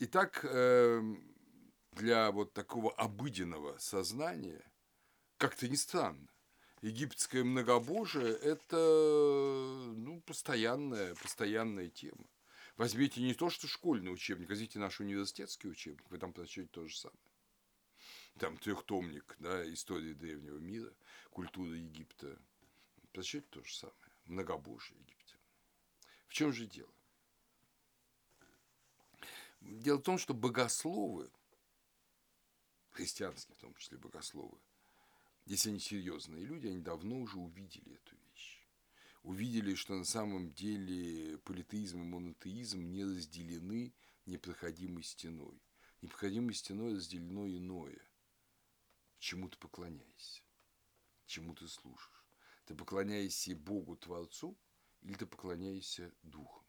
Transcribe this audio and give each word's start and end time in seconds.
Итак, 0.00 0.44
эм, 0.44 1.22
для 1.92 2.32
вот 2.32 2.52
такого 2.52 2.92
обыденного 2.94 3.78
сознания, 3.78 4.64
как-то 5.36 5.68
не 5.68 5.76
странно, 5.76 6.28
египетское 6.82 7.44
многобожие– 7.44 8.36
это 8.42 8.76
ну, 9.96 10.20
постоянная, 10.22 11.14
постоянная 11.14 11.88
тема. 11.88 12.26
Возьмите 12.76 13.22
не 13.22 13.34
то, 13.34 13.50
что 13.50 13.68
школьный 13.68 14.12
учебник, 14.12 14.48
возьмите 14.48 14.80
наш 14.80 14.98
университетский 14.98 15.68
учебник, 15.68 16.10
вы 16.10 16.18
там 16.18 16.32
прочтете 16.32 16.68
то 16.72 16.86
же 16.88 16.96
самое. 16.96 17.18
Там 18.38 18.56
трехтомник, 18.56 19.36
да, 19.38 19.72
истории 19.72 20.12
древнего 20.12 20.58
мира, 20.58 20.92
культура 21.30 21.72
Египта. 21.76 22.36
Прочтете 23.12 23.46
то 23.48 23.62
же 23.62 23.72
самое. 23.72 23.96
Многобожие 24.24 24.98
египтян. 24.98 25.38
В 26.26 26.32
чем 26.32 26.52
же 26.52 26.66
дело? 26.66 26.93
Дело 29.64 29.96
в 29.96 30.02
том, 30.02 30.18
что 30.18 30.34
богословы, 30.34 31.30
христианские 32.90 33.54
в 33.56 33.58
том 33.58 33.74
числе 33.76 33.96
богословы, 33.96 34.58
если 35.46 35.70
они 35.70 35.80
серьезные 35.80 36.44
люди, 36.44 36.66
они 36.66 36.80
давно 36.80 37.18
уже 37.18 37.38
увидели 37.38 37.94
эту 37.94 38.16
вещь. 38.16 38.66
Увидели, 39.22 39.74
что 39.74 39.94
на 39.94 40.04
самом 40.04 40.52
деле 40.52 41.38
политеизм 41.38 42.02
и 42.02 42.04
монотеизм 42.04 42.80
не 42.90 43.04
разделены 43.04 43.94
непроходимой 44.26 45.02
стеной. 45.02 45.62
Непроходимой 46.02 46.52
стеной 46.52 46.94
разделено 46.94 47.48
иное. 47.48 48.06
Чему 49.18 49.48
ты 49.48 49.56
поклоняешься? 49.56 50.42
Чему 51.24 51.54
ты 51.54 51.68
служишь? 51.68 52.26
Ты 52.66 52.74
поклоняешься 52.74 53.56
Богу 53.56 53.96
Творцу 53.96 54.58
или 55.00 55.14
ты 55.14 55.24
поклоняешься 55.24 56.12
Духом? 56.22 56.66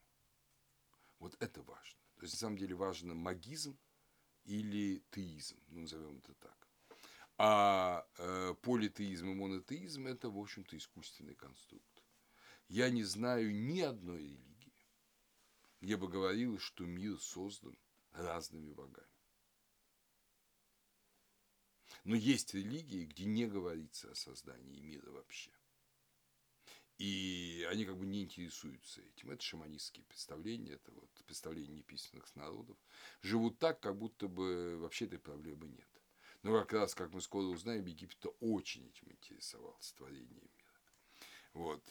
Вот 1.18 1.36
это 1.40 1.62
важно. 1.62 2.05
То 2.16 2.22
есть, 2.22 2.34
на 2.34 2.38
самом 2.38 2.58
деле, 2.58 2.74
важно 2.74 3.14
магизм 3.14 3.78
или 4.44 5.04
теизм, 5.10 5.60
ну, 5.68 5.80
назовем 5.82 6.18
это 6.18 6.34
так. 6.34 6.68
А 7.38 8.06
э, 8.16 8.54
политеизм 8.62 9.30
и 9.30 9.34
монотеизм– 9.34 10.06
это, 10.08 10.30
в 10.30 10.38
общем-то, 10.38 10.76
искусственный 10.76 11.34
конструкт. 11.34 12.02
Я 12.68 12.90
не 12.90 13.04
знаю 13.04 13.54
ни 13.54 13.80
одной 13.80 14.22
религии, 14.22 14.72
где 15.80 15.96
бы 15.96 16.08
говорилось, 16.08 16.62
что 16.62 16.84
мир 16.84 17.20
создан 17.20 17.78
разными 18.12 18.72
богами. 18.72 19.06
Но 22.04 22.14
есть 22.16 22.54
религии, 22.54 23.04
где 23.04 23.24
не 23.24 23.46
говорится 23.46 24.10
о 24.10 24.14
создании 24.14 24.80
мира 24.80 25.10
вообще. 25.10 25.55
И 26.98 27.66
они 27.70 27.84
как 27.84 27.98
бы 27.98 28.06
не 28.06 28.22
интересуются 28.22 29.02
этим. 29.02 29.30
Это 29.30 29.42
шаманистские 29.42 30.04
представления, 30.04 30.72
это 30.72 30.90
вот 30.92 31.10
представления 31.26 31.76
неписанных 31.76 32.34
народов. 32.34 32.78
Живут 33.20 33.58
так, 33.58 33.80
как 33.80 33.96
будто 33.98 34.28
бы 34.28 34.78
вообще 34.78 35.04
этой 35.04 35.18
проблемы 35.18 35.68
нет. 35.68 35.88
Но 36.42 36.52
как 36.58 36.72
раз, 36.72 36.94
как 36.94 37.12
мы 37.12 37.20
скоро 37.20 37.44
узнаем, 37.46 37.84
Египет 37.84 38.24
очень 38.40 38.86
этим 38.86 39.10
интересовался, 39.10 39.94
творением 39.96 40.30
мира. 40.30 40.80
Вот. 41.52 41.82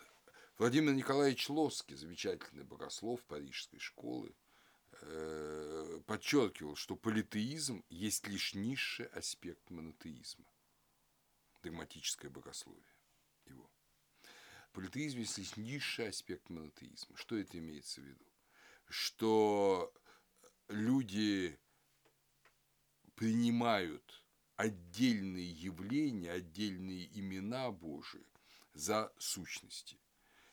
Владимир 0.57 0.93
Николаевич 0.93 1.49
Лоский, 1.49 1.95
замечательный 1.95 2.63
богослов 2.63 3.23
парижской 3.25 3.79
школы, 3.79 4.33
э, 5.01 5.99
подчеркивал, 6.07 6.75
что 6.75 6.95
политеизм 6.95 7.83
есть 7.89 8.27
лишь 8.27 8.55
низший 8.55 9.07
аспект 9.07 9.69
монотеизма, 9.69 10.45
догматическое 11.61 12.31
богословие. 12.31 12.94
Политеизм 14.75 15.19
есть 15.19 15.55
низший 15.55 16.09
аспект 16.09 16.49
монотеизма. 16.49 17.15
Что 17.15 17.37
это 17.37 17.57
имеется 17.57 18.01
в 18.01 18.03
виду? 18.03 18.25
Что 18.89 19.93
люди 20.67 21.57
принимают 23.15 24.21
отдельные 24.57 25.49
явления, 25.49 26.29
отдельные 26.29 27.07
имена 27.17 27.72
Божии 27.72 28.27
за 28.73 29.13
сущности. 29.17 29.97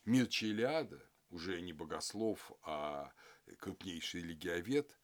Мир 0.04 0.28
Челиада, 0.28 1.04
уже 1.30 1.60
не 1.60 1.72
богослов, 1.72 2.52
а 2.62 3.12
крупнейший 3.58 4.20
религиовед, 4.20 5.00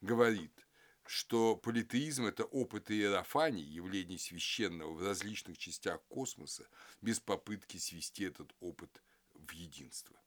говорит, 0.00 0.61
что 1.12 1.56
политеизм– 1.56 2.24
это 2.26 2.44
опыт 2.44 2.90
иерофаний, 2.90 3.62
явлений 3.62 4.16
священного 4.16 4.94
в 4.94 5.02
различных 5.02 5.58
частях 5.58 6.00
космоса, 6.04 6.66
без 7.02 7.20
попытки 7.20 7.76
свести 7.76 8.24
этот 8.24 8.54
опыт 8.60 9.02
в 9.34 9.52
единство. 9.52 10.18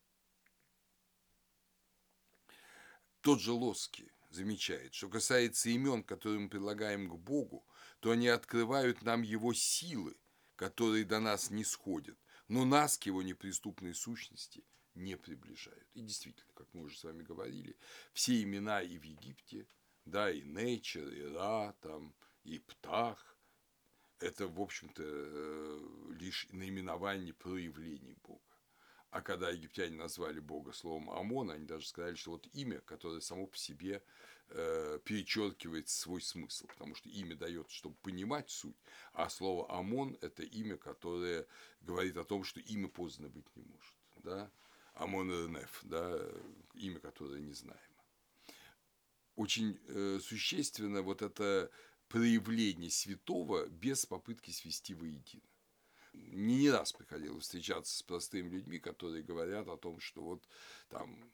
Тот 3.22 3.42
же 3.42 3.52
Лоски 3.52 4.14
замечает, 4.30 4.94
что 4.94 5.10
касается 5.10 5.70
имен, 5.70 6.04
которые 6.04 6.40
мы 6.42 6.50
предлагаем 6.50 7.10
к 7.10 7.16
Богу, 7.16 7.66
то 8.00 8.12
они 8.12 8.28
открывают 8.28 9.02
нам 9.02 9.24
его 9.24 9.56
силы, 9.56 10.16
которые 10.56 11.04
до 11.04 11.20
нас 11.20 11.50
не 11.50 11.64
сходят, 11.64 12.20
но 12.48 12.64
нас 12.64 13.00
к 13.00 13.08
его 13.08 13.24
неприступной 13.24 13.96
сущности 13.96 14.64
не 14.94 15.18
приближают. 15.18 15.88
И 15.96 16.02
действительно, 16.02 16.54
как 16.54 16.72
мы 16.74 16.84
уже 16.84 16.96
с 16.96 17.04
вами 17.04 17.24
говорили, 17.24 17.76
все 18.14 18.40
имена 18.44 18.84
и 18.84 19.00
в 19.00 19.04
Египте, 19.04 19.66
да, 20.06 20.32
и 20.32 20.42
Nature, 20.42 21.14
и 21.14 21.34
Ра, 21.34 21.76
там, 21.82 22.14
и 22.44 22.60
Птах, 22.60 23.36
это, 24.20 24.48
в 24.48 24.62
общем-то, 24.62 25.04
э, 25.04 25.80
лишь 26.20 26.48
наименование 26.52 27.34
проявлений 27.34 28.16
Бога. 28.24 28.42
А 29.10 29.22
когда 29.22 29.50
египтяне 29.50 29.96
назвали 29.96 30.40
Бога 30.40 30.74
словом 30.74 31.10
Амон, 31.10 31.52
они 31.52 31.66
даже 31.66 31.88
сказали, 31.88 32.16
что 32.16 32.32
вот 32.32 32.48
имя, 32.54 32.82
которое 32.82 33.22
само 33.22 33.48
по 33.48 33.58
себе 33.58 34.04
э, 34.50 35.00
перечеркивает 35.06 35.90
свой 35.90 36.22
смысл, 36.22 36.68
потому 36.68 36.96
что 36.96 37.10
имя 37.10 37.36
дает, 37.36 37.70
чтобы 37.70 37.96
понимать 38.02 38.50
суть, 38.50 38.76
а 39.14 39.30
слово 39.30 39.72
Амон– 39.72 40.18
это 40.22 40.44
имя, 40.44 40.78
которое 40.78 41.48
говорит 41.82 42.18
о 42.18 42.26
том, 42.26 42.44
что 42.44 42.60
имя 42.60 42.88
поздно 42.88 43.30
быть 43.30 43.48
не 43.56 43.64
может. 43.64 43.96
Да? 44.18 44.52
Амон 44.96 45.30
Ренеф, 45.30 45.82
да, 45.84 46.20
имя, 46.74 47.00
которое 47.00 47.42
не 47.42 47.54
знаемо. 47.54 47.95
Очень 49.36 49.80
э, 49.88 50.20
существенно 50.22 51.02
вот 51.02 51.22
это 51.22 51.70
проявление 52.08 52.90
святого 52.90 53.68
без 53.68 54.06
попытки 54.06 54.52
свести 54.52 54.94
воедино 54.94 55.44
не 56.16 56.70
раз 56.70 56.94
приходилось 56.94 57.44
встречаться 57.44 57.98
с 57.98 58.04
простыми 58.04 58.50
людьми, 58.50 58.80
которые 58.80 59.24
говорят 59.24 59.68
о 59.68 59.78
том, 59.78 60.00
что 60.00 60.22
вот 60.22 60.44
там 60.90 61.32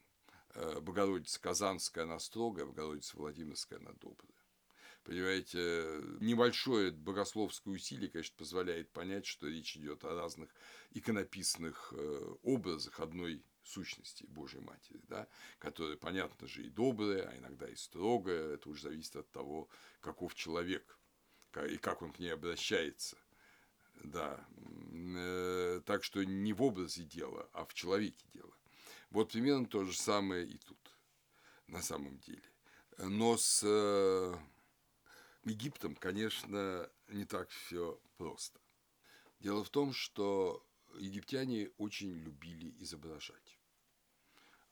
э, 0.56 0.79
Богородица 0.79 1.39
Казанская, 1.41 2.03
она 2.06 2.19
строгая, 2.19 2.66
Богородица 2.66 3.17
Владимирская, 3.17 3.79
она 3.79 3.91
добрая. 3.94 4.31
Понимаете, 5.03 6.00
небольшое 6.19 6.91
богословское 6.91 7.73
усилие, 7.73 8.09
конечно, 8.09 8.35
позволяет 8.38 8.91
понять, 8.91 9.25
что 9.25 9.47
речь 9.47 9.75
идет 9.75 10.03
о 10.03 10.13
разных 10.13 10.53
иконописных 10.91 11.91
э, 11.95 12.35
образах 12.44 13.00
одной 13.00 13.44
сущности 13.64 14.26
Божьей 14.26 14.62
Матери, 14.62 15.02
да, 15.08 15.28
которая, 15.60 15.98
понятно 15.98 16.48
же, 16.48 16.64
и 16.64 16.70
добрая, 16.70 17.30
а 17.30 17.38
иногда 17.38 17.68
и 17.68 17.76
строгая, 17.76 18.56
это 18.56 18.70
уже 18.70 18.84
зависит 18.84 19.16
от 19.16 19.32
того, 19.32 19.70
каков 20.00 20.36
человек 20.36 20.98
и 21.70 21.78
как 21.78 22.02
он 22.02 22.12
к 22.14 22.20
ней 22.20 22.34
обращается– 22.34 23.18
да. 24.04 24.46
Э, 25.16 25.82
так 25.86 26.04
что 26.04 26.24
не 26.24 26.54
в 26.54 26.62
образе 26.62 27.04
дела, 27.04 27.50
а 27.54 27.66
в 27.66 27.74
человеке 27.74 28.26
дело. 28.34 28.54
Вот 29.10 29.32
примерно 29.32 29.66
то 29.66 29.84
же 29.84 29.98
самое 29.98 30.46
и 30.46 30.58
тут, 30.58 30.80
на 31.68 31.82
самом 31.82 32.18
деле. 32.20 32.44
Но 32.98 33.38
с 33.38 33.62
э, 33.64 34.36
Египтом, 35.44 35.96
конечно, 35.96 36.90
не 37.10 37.26
так 37.26 37.50
все 37.50 38.00
просто. 38.18 38.60
Дело 39.40 39.64
в 39.64 39.70
том, 39.70 39.92
что 39.92 40.66
египтяне 41.00 41.72
очень 41.78 42.12
любили 42.13 42.75
изображать. 42.79 43.59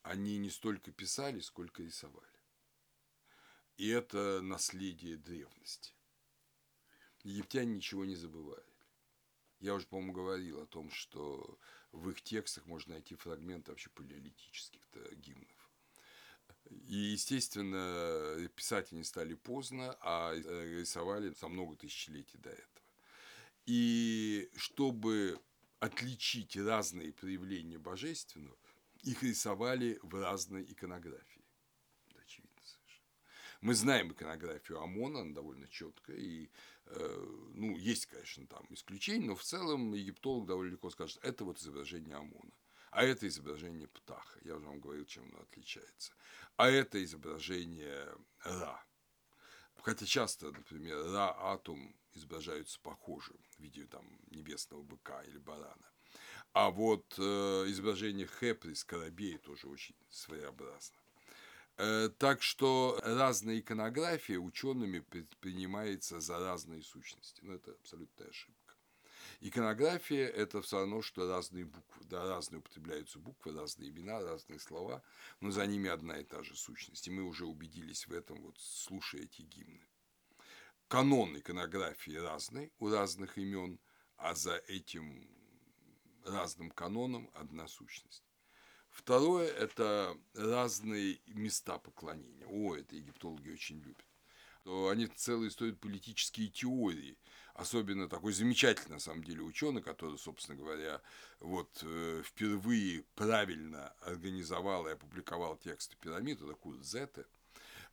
Они 0.02 0.38
не 0.38 0.50
столько 0.50 0.92
писали, 0.92 1.40
сколько 1.40 1.84
рисовали. 1.84 2.26
И 3.78 3.88
это 3.88 4.42
наследие 4.42 5.18
древности. 5.18 5.94
Египтяне 7.24 7.76
ничего 7.76 8.06
не 8.06 8.16
забывают. 8.16 8.66
Я 9.60 9.74
уже, 9.76 9.88
по-моему, 9.88 10.14
говорил 10.14 10.62
о 10.62 10.66
том, 10.66 10.90
что 10.90 11.60
в 11.92 12.10
их 12.10 12.22
текстах 12.22 12.66
можно 12.66 12.94
найти 12.94 13.16
фрагменты 13.16 13.72
вообще 13.72 13.90
палеолитических 13.90 14.82
гимнов. 15.18 15.60
И, 16.88 16.96
естественно, 16.96 18.48
писать 18.56 18.94
они 18.94 19.04
стали 19.04 19.34
поздно, 19.34 19.98
а 20.02 20.34
э, 20.34 20.80
рисовали 20.80 21.30
за 21.30 21.48
много 21.48 21.76
тысячелетий 21.76 22.40
до 22.40 22.52
этого. 22.52 22.86
И 23.66 24.50
чтобы 24.56 25.40
отличить 25.80 26.56
разные 26.58 27.12
проявления 27.12 27.78
божественного, 27.78 28.58
их 29.04 29.24
рисовали 29.24 30.00
в 30.02 30.16
разной 30.16 30.64
иконографии. 30.64 31.46
Очевидно 32.22 32.62
совершенно. 32.64 33.08
Мы 33.62 33.74
знаем 33.74 34.12
иконографию 34.12 34.82
Амона, 34.82 35.22
она 35.22 35.34
довольно 35.34 35.68
четкая, 35.68 36.18
и 36.18 36.50
Э, 36.92 37.26
ну, 37.54 37.78
есть, 37.78 38.08
конечно, 38.08 38.48
там 38.48 38.66
исключения, 38.72 39.28
но 39.28 39.36
в 39.36 39.44
целом 39.44 39.94
египтолог 39.94 40.48
довольно 40.48 40.72
легко 40.72 40.90
скажет, 40.90 41.20
это 41.22 41.44
вот 41.44 41.60
изображение 41.60 42.16
Амона, 42.16 42.52
а 42.90 43.04
это 43.04 43.28
изображение 43.28 43.88
Птаха, 43.88 44.40
я 44.42 44.56
уже 44.56 44.66
вам 44.66 44.80
говорил, 44.80 45.06
чем 45.06 45.26
оно 45.30 45.42
отличается, 45.42 46.14
а 46.58 46.68
это 46.70 47.04
изображение 47.04 48.08
Ра, 48.44 48.84
Хотя 49.84 50.06
часто, 50.06 50.52
например, 50.52 50.98
Ра, 51.12 51.54
Атум 51.54 51.96
изображаются 52.20 52.80
похоже 52.82 53.34
в 53.58 53.60
виде 53.60 53.86
там 53.86 54.06
небесного 54.30 54.84
быка 54.84 55.24
или 55.24 55.38
барана. 55.38 55.90
А 56.54 56.70
вот 56.70 57.16
э, 57.18 57.22
изображение 57.68 58.28
Хепри, 58.28 58.74
скоробей 58.74 59.38
тоже 59.38 59.68
очень 59.68 59.96
своеобразно. 60.10 60.98
Э, 61.78 62.10
так 62.18 62.42
что 62.42 63.00
разная 63.04 63.60
иконография 63.60 64.38
учеными 64.38 65.00
принимается 65.40 66.20
за 66.20 66.40
разные 66.40 66.84
сущности. 66.84 67.42
Но 67.44 67.54
это 67.54 67.72
абсолютная 67.72 68.28
ошибка. 68.28 68.76
Иконография– 69.42 70.28
это 70.28 70.62
все 70.62 70.80
равно, 70.80 71.02
что 71.02 71.30
разные 71.30 71.64
буквы. 71.64 72.06
Да, 72.10 72.28
разные 72.28 72.60
употребляются 72.60 73.20
буквы, 73.20 73.54
разные 73.54 73.90
имена, 73.90 74.20
разные 74.20 74.60
слова, 74.60 75.02
но 75.40 75.52
за 75.52 75.66
ними 75.66 75.90
одна 75.90 76.20
и 76.20 76.26
та 76.26 76.44
же 76.44 76.56
сущность. 76.56 77.08
И 77.08 77.12
мы 77.12 77.24
уже 77.24 77.46
убедились 77.46 78.08
в 78.08 78.14
этом, 78.14 78.42
вот 78.42 78.58
слушая 78.60 79.22
эти 79.22 79.44
гимны. 79.44 79.88
Канон 80.90 81.38
иконографии 81.38 82.16
разный 82.16 82.74
у 82.80 82.90
разных 82.90 83.38
имен, 83.38 83.80
а 84.18 84.34
за 84.34 84.56
этим 84.68 85.30
разным 86.26 86.72
каноном 86.72 87.30
одна 87.36 87.68
сущность. 87.68 88.24
Второе– 88.90 89.48
это 89.60 90.18
разные 90.34 91.20
места 91.28 91.78
поклонения. 91.78 92.48
О, 92.48 92.76
это 92.76 92.96
египтологи 92.96 93.52
очень 93.52 93.80
любят. 93.82 94.04
Они 94.66 95.06
целые 95.06 95.52
строят 95.52 95.80
политические 95.80 96.48
теории. 96.48 97.20
Особенно 97.54 98.10
такой 98.10 98.34
замечательный, 98.34 98.94
на 98.94 99.00
самом 99.00 99.24
деле, 99.24 99.44
ученый, 99.44 99.84
который, 99.84 100.18
собственно 100.18 100.58
говоря, 100.58 101.04
вот 101.40 101.84
э, 101.84 102.24
впервые 102.26 103.04
правильно 103.14 103.90
организовал 104.02 104.88
и 104.88 104.94
опубликовал 104.94 105.56
тексты 105.56 105.96
пирамид, 105.98 106.42
это 106.42 106.56
Курт 106.56 106.84
Зетте. 106.84 107.28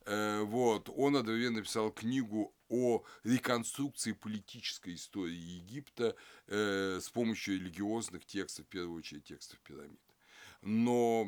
Э, 0.07 0.41
вот, 0.41 0.89
он 0.89 1.15
одновременно 1.15 1.57
написал 1.57 1.91
книгу 1.91 2.55
о 2.69 3.03
реконструкции 3.23 4.13
политической 4.13 4.95
истории 4.95 5.35
Египта 5.35 6.15
э, 6.47 6.99
с 7.01 7.09
помощью 7.09 7.55
религиозных 7.55 8.25
текстов, 8.25 8.65
в 8.65 8.69
первую 8.69 8.97
очередь 8.97 9.25
текстов 9.25 9.59
пирамид 9.59 10.01
но 10.61 11.25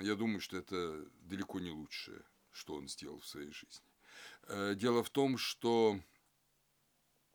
я 0.00 0.14
думаю, 0.14 0.40
что 0.40 0.56
это 0.56 1.04
далеко 1.22 1.60
не 1.60 1.70
лучшее, 1.70 2.22
что 2.50 2.74
он 2.74 2.88
сделал 2.88 3.18
в 3.18 3.26
своей 3.26 3.52
жизни. 3.52 3.86
Э, 4.44 4.74
дело 4.74 5.02
в 5.02 5.10
том, 5.10 5.38
что 5.38 6.00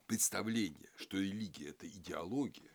представление, 0.06 0.90
что 0.96 1.18
религия– 1.18 1.68
это 1.70 1.86
идеология, 1.88 2.72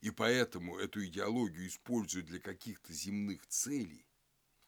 и 0.00 0.10
поэтому 0.10 0.78
эту 0.78 1.04
идеологию 1.04 1.66
используют 1.66 2.26
для 2.26 2.38
каких-то 2.38 2.92
земных 2.92 3.46
целей. 3.46 4.06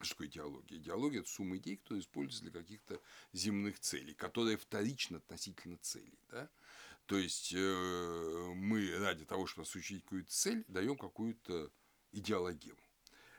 Что 0.01 0.15
такое 0.15 0.27
идеология? 0.27 0.77
Идеология– 0.77 1.19
это 1.21 1.29
сумма 1.29 1.57
идей, 1.57 1.77
которые 1.77 2.01
используются 2.01 2.43
для 2.43 2.51
каких-то 2.51 3.01
земных 3.33 3.79
целей, 3.79 4.13
которые 4.13 4.57
вторичны 4.57 5.17
относительно 5.17 5.77
целей. 5.77 6.19
Да? 6.29 6.49
То 7.05 7.17
есть 7.17 7.53
э, 7.55 8.51
мы 8.55 8.97
ради 8.97 9.25
того, 9.25 9.45
чтобы 9.45 9.63
осуществить 9.63 10.03
какую-то 10.03 10.31
цель, 10.31 10.65
даем 10.67 10.97
какую-то 10.97 11.71
идеологему. 12.11 12.77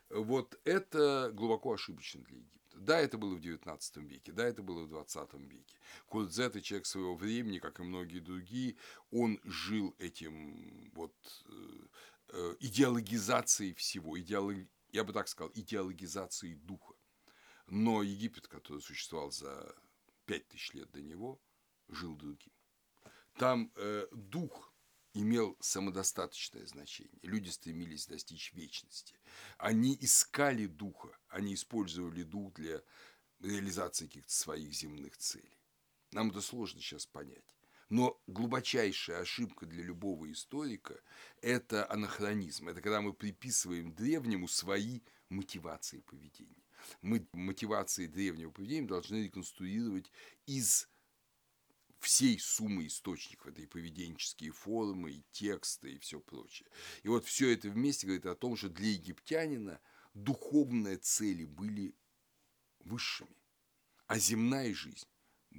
Вот 0.08 0.58
это 0.64 1.30
глубоко 1.32 1.74
ошибочно 1.74 2.22
для 2.22 2.38
Египта. 2.38 2.78
Да, 2.78 3.00
это 3.00 3.18
было 3.18 3.34
в 3.34 3.40
XIX 3.40 4.06
веке, 4.06 4.32
да, 4.32 4.44
это 4.44 4.62
было 4.62 4.84
в 4.84 4.92
XX 4.92 5.48
веке. 5.48 5.76
Курдзет, 6.06 6.62
человек 6.62 6.86
своего 6.86 7.16
времени, 7.16 7.58
как 7.58 7.80
и 7.80 7.82
многие 7.82 8.20
другие, 8.20 8.76
он 9.10 9.40
жил 9.44 9.94
этим 9.98 10.90
вот 10.92 11.14
э, 11.48 11.52
э, 12.28 12.56
идеологизацией 12.60 13.74
всего, 13.74 14.18
идеолог... 14.20 14.58
я 14.96 15.04
бы 15.04 15.12
так 15.12 15.28
сказал, 15.28 15.52
идеологизацией 15.54 16.54
духа. 16.54 16.94
Но 17.66 18.02
Египет, 18.02 18.48
который 18.48 18.80
существовал 18.80 19.30
за 19.30 19.74
пять 20.24 20.48
тысяч 20.48 20.72
лет 20.72 20.90
до 20.90 21.02
него, 21.02 21.38
жил 21.88 22.16
другим. 22.16 22.52
Там 23.34 23.70
э, 23.76 24.06
дух 24.10 24.72
имел 25.12 25.58
самодостаточное 25.60 26.66
значение. 26.66 27.18
Люди 27.22 27.50
стремились 27.50 28.06
достичь 28.06 28.54
вечности. 28.54 29.20
Они 29.58 29.96
искали 30.00 30.66
духа, 30.66 31.18
они 31.28 31.54
использовали 31.54 32.22
дух 32.22 32.54
для 32.54 32.82
реализации 33.40 34.06
каких-то 34.06 34.32
своих 34.32 34.72
земных 34.72 35.18
целей. 35.18 35.60
Нам 36.12 36.30
это 36.30 36.40
сложно 36.40 36.80
сейчас 36.80 37.04
понять. 37.04 37.55
Но 37.88 38.20
глубочайшая 38.26 39.20
ошибка 39.20 39.64
для 39.64 39.84
любого 39.84 40.30
историка– 40.32 41.00
это 41.40 41.88
анахронизм. 41.90 42.68
Это 42.68 42.80
когда 42.80 43.00
мы 43.00 43.12
приписываем 43.12 43.94
древнему 43.94 44.48
свои 44.48 45.00
мотивации 45.28 46.00
поведения. 46.00 46.64
Мы 47.00 47.26
мотивации 47.32 48.06
древнего 48.06 48.50
поведения 48.50 48.88
должны 48.88 49.24
реконструировать 49.24 50.10
из 50.46 50.88
всей 52.00 52.38
суммы 52.38 52.86
источников, 52.86 53.48
это 53.48 53.62
и 53.62 53.66
поведенческие 53.66 54.52
формы, 54.52 55.12
и 55.12 55.24
тексты, 55.32 55.94
и 55.94 55.98
все 55.98 56.20
прочее. 56.20 56.68
И 57.02 57.08
вот 57.08 57.24
все 57.24 57.52
это 57.52 57.70
вместе 57.70 58.06
говорит 58.06 58.26
о 58.26 58.34
том, 58.34 58.56
что 58.56 58.68
для 58.68 58.90
египтянина 58.90 59.80
духовные 60.14 60.98
цели 60.98 61.44
были 61.44 61.94
высшими, 62.80 63.36
а 64.06 64.18
земная 64.18 64.74
жизнь 64.74 65.08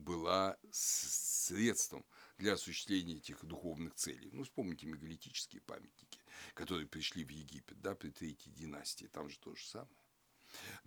была 0.04 0.58
средством 0.72 2.06
для 2.38 2.54
осуществления 2.54 3.18
этих 3.18 3.44
духовных 3.44 3.96
целей. 3.96 4.30
Ну, 4.32 4.44
вспомните 4.44 4.86
мегалитические 4.88 5.62
памятники, 5.62 6.20
которые 6.54 6.88
пришли 6.88 7.24
в 7.24 7.30
Египет, 7.30 7.82
да, 7.82 7.96
при 7.96 8.10
третьей 8.10 8.52
династии, 8.52 9.08
там 9.08 9.30
же 9.30 9.40
то 9.40 9.56
же 9.56 9.66
самое. 9.66 9.98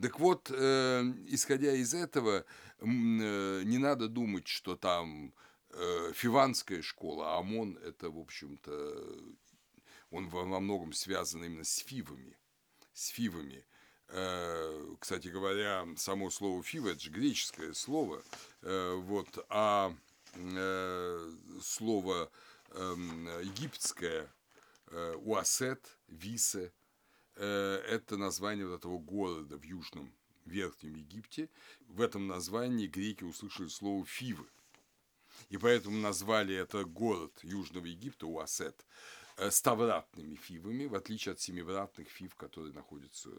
Так 0.00 0.18
вот, 0.20 0.50
э, 0.50 1.02
исходя 1.26 1.72
из 1.72 1.92
этого, 1.94 2.44
э, 2.78 2.84
не 2.84 3.78
надо 3.78 4.08
думать, 4.08 4.48
что 4.48 4.76
там 4.76 5.34
э, 5.70 6.12
фиванская 6.14 6.82
школа, 6.82 7.34
а 7.34 7.38
ОМОН– 7.40 7.78
это, 7.84 8.10
в 8.10 8.18
общем-то, 8.18 9.36
он 10.10 10.28
во, 10.28 10.44
во 10.44 10.60
многом 10.60 10.92
связан 10.92 11.44
именно 11.44 11.64
с 11.64 11.78
фивами. 11.78 12.36
С 12.92 13.08
фивами. 13.08 13.64
Э, 14.12 14.96
кстати 14.98 15.28
говоря, 15.28 15.86
само 15.96 16.30
слово 16.30 16.62
фива– 16.64 16.88
это 16.90 17.00
же 17.00 17.10
греческое 17.10 17.72
слово, 17.74 18.22
э, 18.62 18.94
вот, 18.96 19.46
а 19.48 19.94
э, 20.34 21.32
слово 21.62 22.30
э, 22.70 22.94
египетское 23.44 24.28
уасет, 25.22 25.98
висе– 26.08 26.72
это 27.36 28.16
название 28.16 28.66
вот 28.66 28.80
этого 28.80 28.98
города 28.98 29.56
в 29.56 29.62
Южном 29.62 30.12
Верхнем 30.44 30.96
Египте. 30.96 31.48
В 31.86 32.00
этом 32.00 32.26
названии 32.26 32.88
греки 32.88 33.22
услышали 33.22 33.68
слово 33.68 34.04
«фивы». 34.04 34.44
И 35.48 35.56
поэтому 35.56 35.96
назвали 35.96 36.56
это 36.56 36.84
город 36.84 37.38
Южного 37.44 37.86
Египта, 37.86 38.26
Уасет, 38.26 38.84
ставратными 39.50 40.34
фивами, 40.34 40.86
в 40.86 40.96
отличие 40.96 41.34
от 41.34 41.40
семивратных 41.40 42.08
фив, 42.08 42.34
которые 42.34 42.74
находятся 42.74 43.30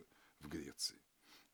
Греции. 0.47 1.01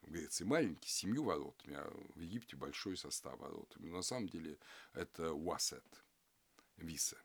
В 0.02 0.12
Греции 0.12 0.44
маленький, 0.44 0.90
семью 0.90 1.24
воротами, 1.24 1.76
а 1.76 1.90
в 2.16 2.20
Египте 2.20 2.56
большой 2.56 2.98
состав 2.98 3.38
воротами. 3.40 3.90
Но 3.90 3.98
на 3.98 4.04
самом 4.04 4.30
деле 4.30 4.58
это 4.94 5.34
Уасет, 5.34 5.84
Виса, 6.78 7.18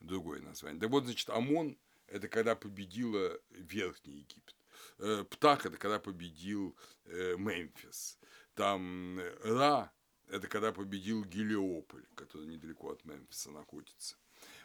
другое 0.00 0.40
название. 0.40 0.80
Да 0.80 0.88
вот, 0.88 1.04
значит, 1.04 1.30
Амон– 1.30 1.78
это 2.06 2.28
когда 2.28 2.56
победила 2.56 3.38
Верхний 3.50 4.18
Египет. 4.18 4.56
Э, 4.98 5.24
Птах– 5.28 5.66
это 5.66 5.76
когда 5.76 5.98
победил 5.98 6.76
э, 7.04 7.36
Мемфис. 7.36 8.18
Там 8.54 9.18
э, 9.18 9.36
Ра– 9.44 9.92
это 10.28 10.48
когда 10.48 10.72
победил 10.72 11.24
Гелиополь, 11.24 12.06
который 12.14 12.46
недалеко 12.46 12.90
от 12.90 13.04
Мемфиса 13.04 13.50
находится. 13.50 14.16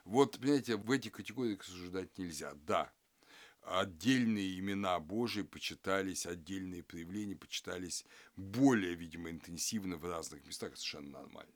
Вот, 0.03 0.39
понимаете, 0.39 0.77
в 0.77 0.89
эти 0.91 1.10
категории 1.10 1.55
рассуждать 1.55 2.17
нельзя. 2.17 2.53
Да, 2.55 2.91
отдельные 3.63 4.60
имена 4.60 5.00
Божии 5.00 5.44
почитались, 5.44 6.25
отдельные 6.25 6.84
проявления 6.84 7.36
почитались 7.36 8.06
более, 8.36 8.96
видимо, 8.96 9.30
интенсивно 9.30 9.98
в 9.98 10.06
разных 10.06 10.46
местах. 10.46 10.75
Совершенно 10.75 11.20
нормально. 11.20 11.53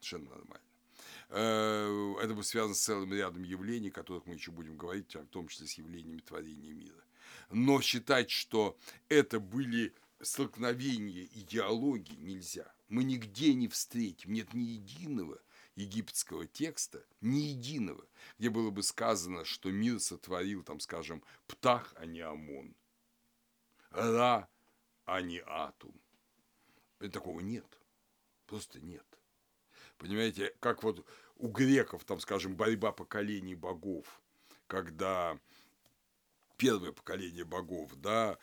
Совершенно 0.00 0.30
нормально. 0.30 0.64
Это 2.22 2.34
бы 2.34 2.42
связано 2.42 2.74
с 2.74 2.80
целым 2.80 3.12
рядом 3.12 3.42
явлений, 3.42 3.88
о 3.88 3.92
которых 3.92 4.26
мы 4.26 4.34
еще 4.34 4.50
будем 4.50 4.76
говорить, 4.76 5.14
в 5.14 5.26
том 5.26 5.48
числе 5.48 5.66
с 5.66 5.74
явлениями 5.74 6.20
творения 6.20 6.72
мира 6.72 7.02
но 7.50 7.80
считать, 7.80 8.30
что 8.30 8.76
это 9.08 9.40
были 9.40 9.94
столкновения 10.20 11.28
идеологии 11.34 12.16
нельзя. 12.16 12.72
Мы 12.88 13.04
нигде 13.04 13.54
не 13.54 13.68
встретим, 13.68 14.32
нет 14.32 14.52
ни 14.54 14.64
единого 14.64 15.40
египетского 15.80 16.46
текста, 16.46 17.04
ни 17.20 17.40
единого, 17.40 18.06
где 18.38 18.50
было 18.50 18.70
бы 18.70 18.82
сказано, 18.82 19.44
что 19.44 19.70
мир 19.70 20.00
сотворил, 20.00 20.62
там, 20.62 20.80
скажем, 20.80 21.22
Птах, 21.46 21.94
а 21.96 22.06
не 22.06 22.20
Амон, 22.20 22.74
Ра, 23.90 24.48
а 25.04 25.20
не 25.20 25.40
Атум. 25.40 25.94
И 27.00 27.08
такого 27.08 27.40
нет. 27.40 27.66
Просто 28.46 28.80
нет. 28.80 29.06
Понимаете, 29.96 30.54
как 30.60 30.82
вот 30.82 31.06
у 31.36 31.48
греков, 31.48 32.04
там, 32.04 32.20
скажем, 32.20 32.56
борьба 32.56 32.92
поколений 32.92 33.54
богов, 33.54 34.20
когда 34.66 35.38
первое 36.56 36.92
поколение 36.92 37.44
богов, 37.44 37.94
да, 37.96 38.38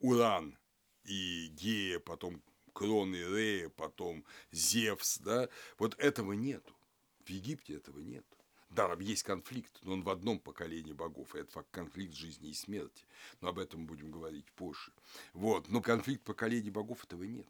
Уран 0.00 0.58
и 1.04 1.48
Гея, 1.48 1.98
потом 1.98 2.42
кроны 2.76 3.16
Рея, 3.16 3.70
потом 3.70 4.24
Зевс, 4.52 5.18
да, 5.18 5.48
вот 5.78 5.98
этого 5.98 6.34
нету. 6.34 6.74
В 7.24 7.30
Египте 7.30 7.74
этого 7.74 8.00
нету. 8.00 8.36
Да, 8.68 8.94
есть 9.00 9.22
конфликт, 9.22 9.78
но 9.82 9.94
он 9.94 10.02
в 10.02 10.10
одном 10.10 10.38
поколении 10.38 10.92
богов, 10.92 11.34
и 11.34 11.38
это 11.38 11.64
конфликт 11.70 12.12
жизни 12.14 12.50
и 12.50 12.54
смерти. 12.54 13.06
Но 13.40 13.48
об 13.48 13.58
этом 13.58 13.86
будем 13.86 14.10
говорить 14.10 14.52
позже. 14.52 14.92
Вот, 15.32 15.68
но 15.68 15.80
конфликт 15.80 16.22
поколений 16.24 16.70
богов 16.70 17.04
этого 17.04 17.22
нет. 17.22 17.48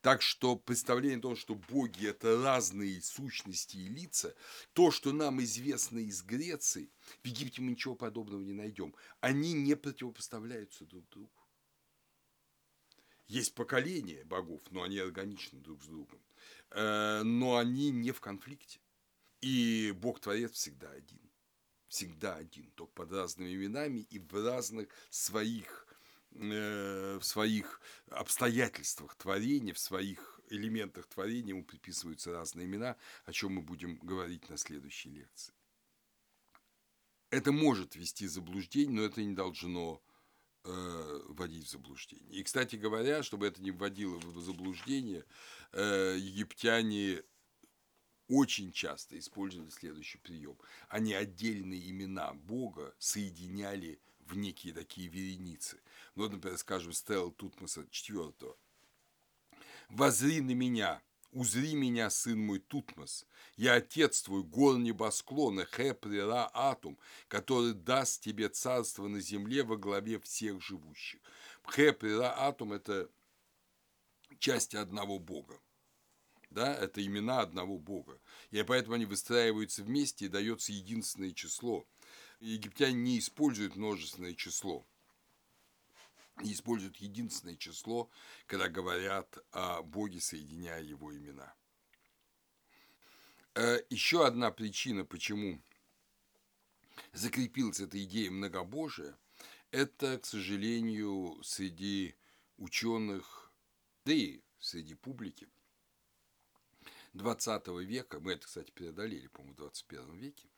Так 0.00 0.20
что 0.20 0.56
представление 0.56 1.18
о 1.18 1.22
том, 1.22 1.36
что 1.36 1.54
боги– 1.54 2.06
это 2.08 2.42
разные 2.42 3.00
сущности 3.02 3.76
и 3.76 3.88
лица, 3.88 4.34
то, 4.72 4.90
что 4.90 5.12
нам 5.12 5.40
известно 5.42 6.00
из 6.00 6.22
Греции, 6.22 6.90
в 7.22 7.26
Египте 7.26 7.62
мы 7.62 7.70
ничего 7.70 7.94
подобного 7.94 8.40
не 8.42 8.52
найдем. 8.52 8.94
Они 9.20 9.52
не 9.52 9.76
противопоставляются 9.76 10.84
друг 10.84 11.08
другу. 11.10 11.30
Есть 13.28 13.54
поколения 13.54 14.24
богов, 14.24 14.62
но 14.70 14.82
они 14.82 14.98
органичны 14.98 15.60
друг 15.60 15.82
с 15.82 15.86
другом. 15.86 16.20
Э, 16.70 17.22
но 17.24 17.56
они 17.56 17.90
не 17.90 18.12
в 18.12 18.20
конфликте. 18.20 18.80
И 19.40 19.92
Бог-творец 19.96 20.52
всегда 20.52 20.90
один. 20.90 21.20
Всегда 21.88 22.36
один, 22.36 22.70
только 22.72 22.92
под 22.92 23.12
разными 23.12 23.54
именами 23.54 24.00
и 24.10 24.18
в 24.18 24.44
разных 24.44 24.88
своих, 25.10 25.86
э, 26.32 27.18
в 27.20 27.24
своих 27.24 27.80
обстоятельствах 28.10 29.14
творения, 29.16 29.72
в 29.72 29.78
своих 29.78 30.40
элементах 30.50 31.06
творения 31.06 31.50
ему 31.50 31.64
приписываются 31.64 32.32
разные 32.32 32.66
имена, 32.66 32.96
о 33.24 33.32
чем 33.32 33.54
мы 33.54 33.62
будем 33.62 33.96
говорить 33.96 34.48
на 34.48 34.56
следующей 34.56 35.10
лекции. 35.10 35.54
Это 37.30 37.52
может 37.52 37.96
вести 37.96 38.26
заблуждение, 38.26 39.00
но 39.00 39.02
это 39.02 39.22
не 39.22 39.34
должно 39.34 40.02
э, 40.66 41.20
вводить 41.28 41.66
в 41.66 41.70
заблуждение. 41.70 42.40
И, 42.40 42.42
кстати 42.42 42.76
говоря, 42.76 43.22
чтобы 43.22 43.46
это 43.46 43.62
не 43.62 43.70
вводило 43.70 44.18
в 44.18 44.40
заблуждение, 44.40 45.24
э, 45.72 46.16
египтяне 46.18 47.22
очень 48.28 48.72
часто 48.72 49.18
использовали 49.18 49.70
следующий 49.70 50.18
прием. 50.18 50.58
Они 50.88 51.14
отдельные 51.14 51.88
имена 51.90 52.34
Бога 52.34 52.94
соединяли 52.98 54.00
в 54.20 54.36
некие 54.36 54.74
такие 54.74 55.08
вереницы. 55.08 55.80
Ну, 56.14 56.24
вот, 56.24 56.32
например, 56.32 56.58
скажем, 56.58 56.92
Стелла 56.92 57.30
Тутмоса 57.30 57.82
IV. 57.82 58.56
«Возри 59.88 60.40
на 60.40 60.50
меня, 60.52 61.00
узри 61.30 61.74
меня, 61.74 62.10
сын 62.10 62.38
мой 62.38 62.58
Тутмос, 62.58 63.26
я 63.56 63.74
отец 63.74 64.22
твой, 64.22 64.42
гор 64.42 64.78
небосклона, 64.78 65.66
Хепрера 65.66 66.50
Атум, 66.52 66.98
который 67.28 67.74
даст 67.74 68.22
тебе 68.22 68.48
царство 68.48 69.08
на 69.08 69.20
земле 69.20 69.62
во 69.62 69.76
главе 69.76 70.20
всех 70.20 70.62
живущих». 70.62 71.20
Хепрера 71.68 72.46
Атум– 72.46 72.72
это 72.74 73.10
часть 74.38 74.74
одного 74.74 75.18
Бога 75.18 75.60
да, 76.56 76.74
это 76.74 77.04
имена 77.04 77.40
одного 77.40 77.78
бога. 77.78 78.18
И 78.50 78.62
поэтому 78.62 78.94
они 78.94 79.04
выстраиваются 79.04 79.82
вместе 79.82 80.24
и 80.24 80.28
дается 80.28 80.72
единственное 80.72 81.32
число. 81.32 81.86
Египтяне 82.40 82.94
не 82.94 83.18
используют 83.18 83.76
множественное 83.76 84.34
число. 84.34 84.86
Используют 86.42 86.98
единственное 86.98 87.56
число, 87.56 88.10
когда 88.46 88.68
говорят 88.68 89.38
о 89.52 89.82
Боге, 89.82 90.20
соединяя 90.20 90.82
его 90.82 91.16
имена. 91.16 91.54
Э, 93.54 93.78
Еще 93.88 94.26
одна 94.26 94.50
причина, 94.50 95.04
почему 95.04 95.62
закрепилась 97.12 97.80
эта 97.80 98.02
идея 98.04 98.30
многобожия, 98.30 99.16
это, 99.70 100.18
к 100.18 100.26
сожалению, 100.26 101.40
среди 101.42 102.14
ученых, 102.58 103.50
да 104.04 104.12
и 104.12 104.42
среди 104.58 104.94
публики, 104.94 105.48
20 107.14 107.68
века, 107.84 108.20
мы 108.20 108.32
это, 108.32 108.46
кстати, 108.46 108.70
преодолели, 108.70 109.26
по-моему, 109.28 109.54
в 109.54 109.58
21 109.58 110.16
веке, 110.16 110.48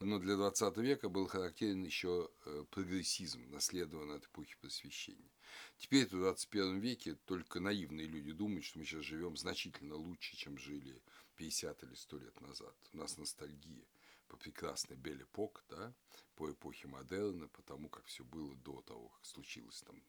но 0.00 0.18
для 0.18 0.36
20 0.36 0.76
века 0.78 1.08
был 1.08 1.26
характерен 1.26 1.82
еще 1.82 2.30
э, 2.44 2.64
прогрессизм, 2.70 3.50
наследованный 3.50 4.16
от 4.16 4.26
эпохи 4.26 4.56
просвещения. 4.60 5.30
Теперь 5.76 6.06
в 6.06 6.10
21 6.10 6.78
веке 6.78 7.14
только 7.24 7.60
наивные 7.60 8.06
люди 8.06 8.32
думают, 8.32 8.64
что 8.64 8.78
мы 8.78 8.84
сейчас 8.84 9.04
живем 9.04 9.36
значительно 9.36 9.94
лучше, 9.94 10.36
чем 10.36 10.58
жили 10.58 11.02
50 11.36 11.82
или 11.84 11.94
100 11.94 12.18
лет 12.18 12.40
назад. 12.40 12.74
У 12.92 12.98
нас 12.98 13.16
ностальгия 13.16 13.84
по 14.28 14.36
прекрасной 14.36 14.96
Бель 14.96 15.22
Эпок, 15.22 15.64
да, 15.68 15.94
по 16.36 16.50
эпохе 16.50 16.88
модерна, 16.88 17.48
по 17.48 17.62
тому, 17.62 17.88
как 17.88 18.04
все 18.06 18.24
было 18.24 18.54
до 18.56 18.82
того, 18.82 19.08
как 19.08 19.24
случилась 19.24 19.82
там 19.82 20.02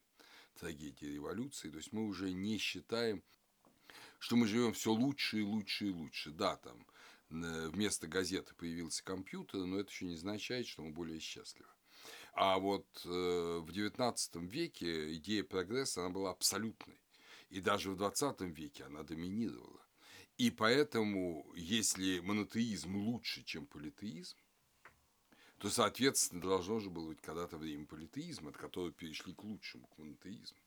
трагедия 0.55 1.13
революции. 1.13 1.69
То 1.69 1.77
есть 1.77 1.93
мы 1.93 2.05
уже 2.05 2.31
не 2.31 2.57
считаем 2.57 3.23
что 4.19 4.35
мы 4.35 4.47
живем 4.47 4.73
все 4.73 4.91
лучше 4.91 5.39
и 5.39 5.43
лучше 5.43 5.87
и 5.87 5.91
лучше. 5.91 6.31
Да, 6.31 6.57
там 6.57 6.85
вместо 7.29 8.07
газеты 8.07 8.53
появился 8.55 9.03
компьютер, 9.03 9.61
но 9.61 9.79
это 9.79 9.89
еще 9.89 10.05
не 10.05 10.15
означает, 10.15 10.67
что 10.67 10.81
мы 10.81 10.91
более 10.91 11.19
счастливы. 11.19 11.69
А 12.33 12.57
вот 12.57 12.87
э, 13.05 13.09
в 13.09 13.69
XIX 13.69 14.15
веке 14.47 15.13
идея 15.15 15.43
прогресса, 15.43 16.01
она 16.01 16.09
была 16.09 16.31
абсолютной. 16.31 16.99
И 17.49 17.59
даже 17.59 17.91
в 17.91 18.01
XX 18.01 18.49
веке 18.51 18.85
она 18.85 19.03
доминировала. 19.03 19.81
И 20.37 20.51
поэтому, 20.51 21.51
если 21.55 22.19
монотеизм 22.19 22.95
лучше, 22.95 23.43
чем 23.43 23.65
политеизм, 23.65 24.37
то, 25.57 25.69
соответственно, 25.69 26.41
должно 26.41 26.79
же 26.79 26.89
было 26.89 27.09
быть 27.09 27.21
когда-то 27.21 27.57
время 27.57 27.85
политеизма, 27.85 28.51
от 28.51 28.57
которого 28.57 28.93
перешли 28.93 29.33
к 29.33 29.43
лучшему, 29.43 29.87
к 29.87 29.97
монотеизму. 29.97 30.61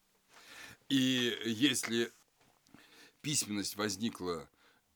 И 0.91 1.39
если 1.47 2.13
письменность 3.23 3.77
возникла 3.77 4.47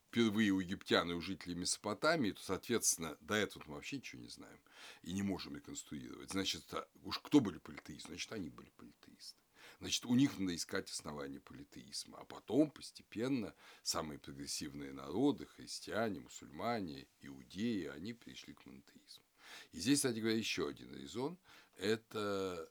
впервые 0.09 0.51
у 0.51 0.61
египтян 0.61 1.11
и 1.11 1.15
у 1.15 1.21
жителей 1.21 1.55
Месопотамии, 1.55 2.33
то, 2.33 2.43
соответственно, 2.43 3.17
до 3.21 3.35
этого 3.35 3.63
мы 3.67 3.75
вообще 3.75 3.97
ничего 3.97 4.23
не 4.23 4.29
знаем 4.29 4.61
и 5.03 5.13
не 5.13 5.23
можем 5.23 5.57
реконструировать. 5.57 6.31
Значит, 6.31 6.65
уж 7.03 7.19
кто 7.19 7.41
были 7.41 7.59
политеисты? 7.59 8.09
Значит, 8.09 8.33
они 8.33 8.49
были 8.49 8.71
политеисты. 8.71 9.39
Значит, 9.79 10.07
у 10.07 10.15
них 10.15 10.39
надо 10.39 10.57
искать 10.57 10.91
основания 10.91 11.41
политеизма. 11.41 12.19
А 12.19 12.25
потом 12.25 12.71
постепенно 12.71 13.55
самые 13.83 14.19
прогрессивные 14.19 14.93
народы, 14.93 15.47
христиане, 15.47 16.21
мусульмане, 16.21 17.07
иудеи, 17.21 17.87
они 17.87 18.15
перешли 18.15 18.55
к 18.55 18.65
монотеизму. 18.65 19.25
И 19.73 19.81
здесь, 19.81 19.99
кстати 19.99 20.19
говоря, 20.19 20.37
еще 20.37 20.69
один 20.69 20.95
резон– 20.95 21.39
это 21.77 22.71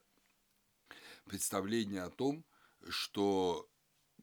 представление 1.25 2.03
о 2.03 2.09
том, 2.09 2.43
что 2.89 3.69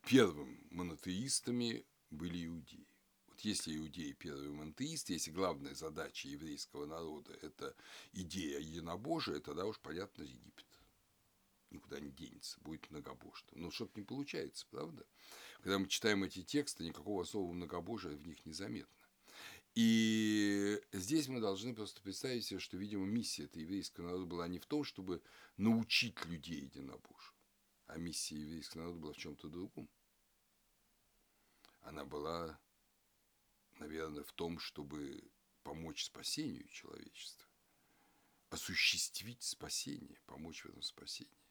первым 0.05 0.67
монотеистами 0.71 1.87
были 2.11 2.47
иудеи. 2.47 2.87
Если 3.43 3.77
иудеи 3.77 4.13
первые 4.13 4.51
монотеисты, 4.51 5.15
если 5.15 5.31
главная 5.31 5.75
задача 5.75 6.29
еврейского 6.29 6.87
народа– 6.87 7.33
это 7.43 7.75
идея 8.13 8.59
единобожия, 8.61 9.41
тогда 9.41 9.67
уж 9.67 9.79
понятно 9.81 10.23
Египет 10.23 10.67
никуда 11.73 12.01
не 12.01 12.11
денется, 12.11 12.61
будет 12.61 12.91
многобожным. 12.91 13.63
Но 13.63 13.71
что-то 13.71 13.99
не 13.99 14.05
получается, 14.05 14.67
правда? 14.71 15.07
Когда 15.63 15.79
мы 15.79 15.89
читаем 15.89 16.23
эти 16.23 16.43
тексты, 16.43 16.85
никакого 16.85 17.23
особого 17.23 17.53
многобожия 17.53 18.15
в 18.15 18.27
них 18.27 18.45
не 18.47 18.53
заметно. 18.53 19.03
И 19.75 20.83
здесь 20.93 21.29
мы 21.29 21.41
должны 21.41 21.75
просто 21.75 22.03
представить 22.03 22.45
себе, 22.45 22.61
что, 22.61 22.77
видимо, 22.77 23.07
миссия 23.07 23.45
этой 23.45 23.63
еврейского 23.63 24.07
народа 24.07 24.27
была 24.27 24.49
не 24.49 24.59
в 24.59 24.67
том, 24.67 24.85
чтобы 24.85 25.23
научить 25.57 26.23
людей 26.27 26.61
единобожию, 26.61 27.35
а 27.87 27.97
миссия 27.97 28.37
еврейского 28.37 28.83
народа 28.83 29.01
была 29.01 29.13
в 29.15 29.17
чем-то 29.17 29.49
другом. 29.49 29.89
Она 31.81 32.05
была, 32.05 32.61
наверное, 33.83 34.23
в 34.23 34.33
том, 34.33 34.59
чтобы 34.59 35.23
помочь 35.65 36.05
спасению 36.05 36.69
человечества, 36.69 37.47
осуществить 38.51 39.43
спасение, 39.43 40.21
помочь 40.27 40.63
в 40.63 40.69
этом 40.69 40.83
спасении. 40.83 41.43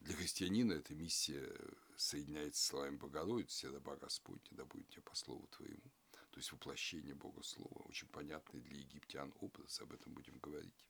Для 0.00 0.14
христианина 0.14 0.74
эта 0.74 0.94
миссия 0.94 1.52
соединяется 1.96 2.62
с 2.62 2.66
словами 2.66 2.96
Богородицы, 2.96 3.70
раба 3.70 3.96
Господня, 3.96 4.48
да 4.50 4.64
будет 4.64 4.88
тебе 4.90 5.02
по 5.02 5.16
слову 5.16 5.46
твоему. 5.48 5.90
То 6.30 6.38
есть 6.38 6.52
воплощение 6.52 7.14
Бога 7.14 7.42
Слова, 7.42 7.82
очень 7.84 8.08
понятный 8.08 8.60
для 8.60 8.78
египтян 8.78 9.32
образ, 9.40 9.80
об 9.80 9.92
этом 9.92 10.12
будем 10.12 10.38
говорить. 10.38 10.86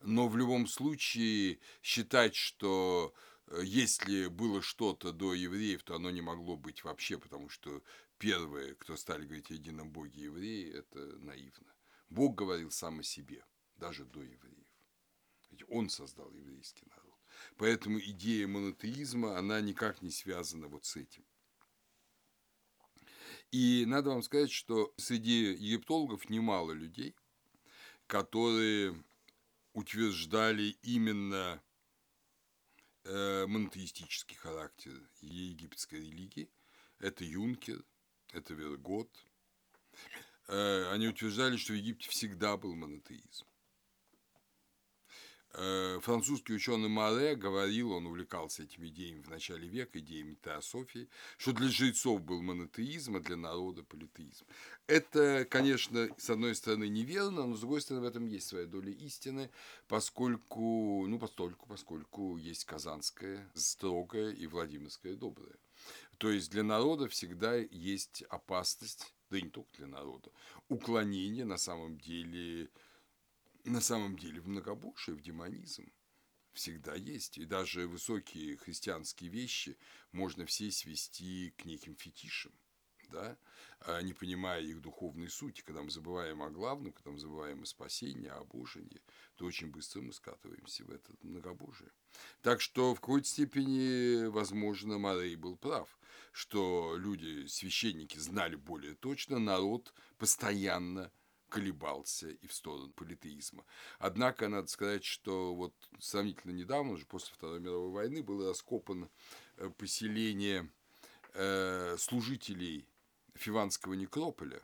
Но 0.00 0.28
в 0.28 0.36
любом 0.36 0.66
случае 0.66 1.60
считать, 1.82 2.34
что 2.34 3.14
Э, 3.48 3.60
если 3.64 4.28
было 4.28 4.62
что-то 4.62 5.12
до 5.12 5.34
евреев, 5.34 5.82
то 5.82 5.96
оно 5.96 6.10
не 6.10 6.20
могло 6.20 6.56
быть 6.56 6.84
вообще, 6.84 7.18
потому 7.18 7.48
что 7.48 7.82
первые, 8.22 8.76
кто 8.76 8.96
стали 8.96 9.24
говорить 9.24 9.50
о 9.50 9.54
едином 9.54 9.90
Боге 9.90 10.22
евреи, 10.22 10.72
это 10.72 10.98
наивно. 11.18 11.74
Бог 12.08 12.36
говорил 12.36 12.70
сам 12.70 13.00
о 13.00 13.02
себе, 13.02 13.44
даже 13.74 14.04
до 14.04 14.22
евреев. 14.22 14.68
Ведь 15.50 15.64
Он 15.68 15.90
создал 15.90 16.30
еврейский 16.30 16.86
народ. 16.86 17.18
Поэтому 17.56 17.98
идея 17.98 18.46
монотеизма, 18.46 19.36
она 19.36 19.60
никак 19.60 20.02
не 20.02 20.10
связана 20.12 20.68
вот 20.68 20.84
с 20.84 20.94
этим. 20.94 21.26
И 23.50 23.84
надо 23.86 24.10
вам 24.10 24.22
сказать, 24.22 24.52
что 24.52 24.94
среди 24.98 25.54
египтологов 25.54 26.30
немало 26.30 26.70
людей, 26.70 27.16
которые 28.06 29.02
утверждали 29.72 30.76
именно 30.82 31.60
э, 33.02 33.46
монотеистический 33.48 34.36
характер 34.36 34.92
египетской 35.22 35.96
религии, 35.96 36.52
это 37.00 37.24
Юнкер, 37.24 37.84
это 38.32 38.54
Вергот. 38.54 39.10
Э, 40.48 40.90
они 40.90 41.08
утверждали, 41.08 41.56
что 41.56 41.72
в 41.72 41.76
Египте 41.76 42.08
всегда 42.10 42.56
был 42.56 42.74
монотеизм. 42.74 43.46
Э, 45.54 46.00
французский 46.00 46.54
ученый 46.54 46.88
Маре 46.88 47.36
говорил, 47.36 47.92
он 47.92 48.06
увлекался 48.06 48.62
этими 48.62 48.88
идеями 48.88 49.20
в 49.20 49.28
начале 49.28 49.68
века, 49.68 49.98
идеями 49.98 50.38
теософии, 50.42 51.08
что 51.36 51.52
для 51.52 51.68
жрецов 51.68 52.22
был 52.22 52.40
монотеизм, 52.40 53.16
а 53.16 53.20
для 53.20 53.36
народа 53.36 53.82
политеизм. 53.82 54.46
Это, 54.86 55.44
конечно, 55.44 56.08
с 56.16 56.30
одной 56.30 56.54
стороны 56.54 56.88
неверно, 56.88 57.46
но 57.46 57.56
с 57.56 57.60
другой 57.60 57.82
стороны 57.82 58.06
в 58.06 58.08
этом 58.08 58.26
есть 58.26 58.48
своя 58.48 58.64
доля 58.64 58.92
истины, 58.92 59.50
поскольку, 59.88 61.06
ну, 61.06 61.18
постольку, 61.18 61.66
поскольку 61.68 62.38
есть 62.38 62.64
Казанская 62.64 63.50
строгая 63.54 64.30
и 64.30 64.46
Владимирская 64.46 65.16
добрая. 65.16 65.56
То 66.18 66.30
есть 66.30 66.50
для 66.50 66.62
народа 66.62 67.08
всегда 67.08 67.56
есть 67.56 68.22
опасность, 68.30 69.14
да 69.30 69.38
и 69.38 69.42
не 69.42 69.50
только 69.50 69.70
для 69.78 69.86
народа, 69.86 70.30
уклонение 70.68 71.44
на 71.44 71.56
самом 71.56 71.98
деле 71.98 72.70
на 73.64 73.80
самом 73.80 74.16
деле 74.16 74.40
в 74.40 74.48
многобожие, 74.48 75.16
в 75.16 75.22
демонизм 75.22 75.92
всегда 76.52 76.94
есть. 76.94 77.38
И 77.38 77.44
даже 77.44 77.86
высокие 77.86 78.56
христианские 78.56 79.30
вещи 79.30 79.78
можно 80.10 80.46
все 80.46 80.70
свести 80.70 81.54
к 81.56 81.64
неким 81.64 81.96
фетишам, 81.96 82.52
да, 83.12 83.36
а 83.80 84.00
не 84.02 84.12
понимая 84.12 84.62
их 84.62 84.80
духовной 84.80 85.28
сути. 85.28 85.62
Когда 85.62 85.82
мы 85.82 85.90
забываем 85.90 86.42
о 86.42 86.50
главном, 86.50 86.92
когда 86.92 87.10
мы 87.10 87.18
забываем 87.18 87.62
о 87.62 87.66
спасении, 87.66 88.28
о 88.28 88.44
божении, 88.44 89.02
то 89.36 89.44
очень 89.44 89.70
быстро 89.70 90.00
мы 90.00 90.12
скатываемся 90.12 90.84
в 90.84 90.90
это 90.90 91.12
многобожие. 91.22 91.90
Так 92.40 92.60
что 92.60 92.94
в 92.94 93.00
какой-то 93.00 93.28
степени, 93.28 94.26
возможно, 94.26 94.98
Марей 94.98 95.36
был 95.36 95.56
прав, 95.56 95.98
что 96.32 96.96
люди, 96.96 97.46
священники, 97.46 98.18
знали 98.18 98.56
более 98.56 98.94
точно, 98.94 99.38
народ 99.38 99.94
постоянно– 100.18 101.12
колебался 101.52 102.30
и 102.30 102.46
в 102.46 102.52
сторону 102.52 102.90
политеизма. 102.92 103.64
Однако, 103.98 104.48
надо 104.48 104.68
сказать, 104.68 105.04
что 105.04 105.54
вот 105.54 105.74
сравнительно 106.00 106.52
недавно, 106.52 106.92
уже 106.92 107.04
после 107.04 107.34
Второй 107.34 107.60
мировой 107.60 107.90
войны, 107.90 108.22
было 108.22 108.48
раскопано 108.48 109.10
э, 109.58 109.68
поселение 109.76 110.70
э, 111.34 111.96
служителей 111.98 112.88
Фиванского 113.34 113.94
некрополя, 113.94 114.62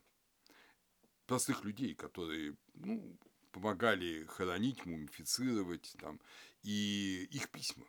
простых 1.26 1.64
людей, 1.64 1.94
которые 1.94 2.56
ну, 2.75 3.18
помогали 3.52 4.25
хоронить, 4.25 4.84
мумифицировать, 4.87 5.94
там, 5.98 6.20
и 6.62 7.28
их 7.30 7.50
письма. 7.50 7.87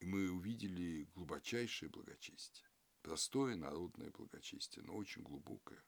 И 0.00 0.06
мы 0.06 0.30
увидели 0.30 1.08
глубочайшее 1.14 1.88
благочестие. 1.88 2.68
Простое 3.02 3.56
народное 3.56 4.10
благочестие, 4.10 4.84
но 4.84 4.94
очень 4.94 5.22
глубокое 5.22 5.82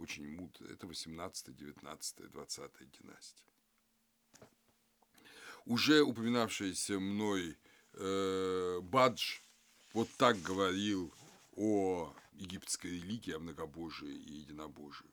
очень 0.00 0.26
мудрая. 0.26 0.72
Это 0.72 0.86
18, 0.86 1.54
19, 1.54 2.30
20 2.30 2.70
династия. 2.90 3.44
Уже 5.66 6.02
упоминавшийся 6.02 6.98
мной 6.98 7.58
э, 7.92 8.80
Бадж 8.82 9.40
вот 9.92 10.08
так 10.16 10.40
говорил 10.40 11.12
о 11.60 12.14
египетской 12.32 12.86
религии, 12.86 13.34
о 13.34 13.38
многобожии 13.38 14.14
и 14.14 14.32
единобожии. 14.38 15.10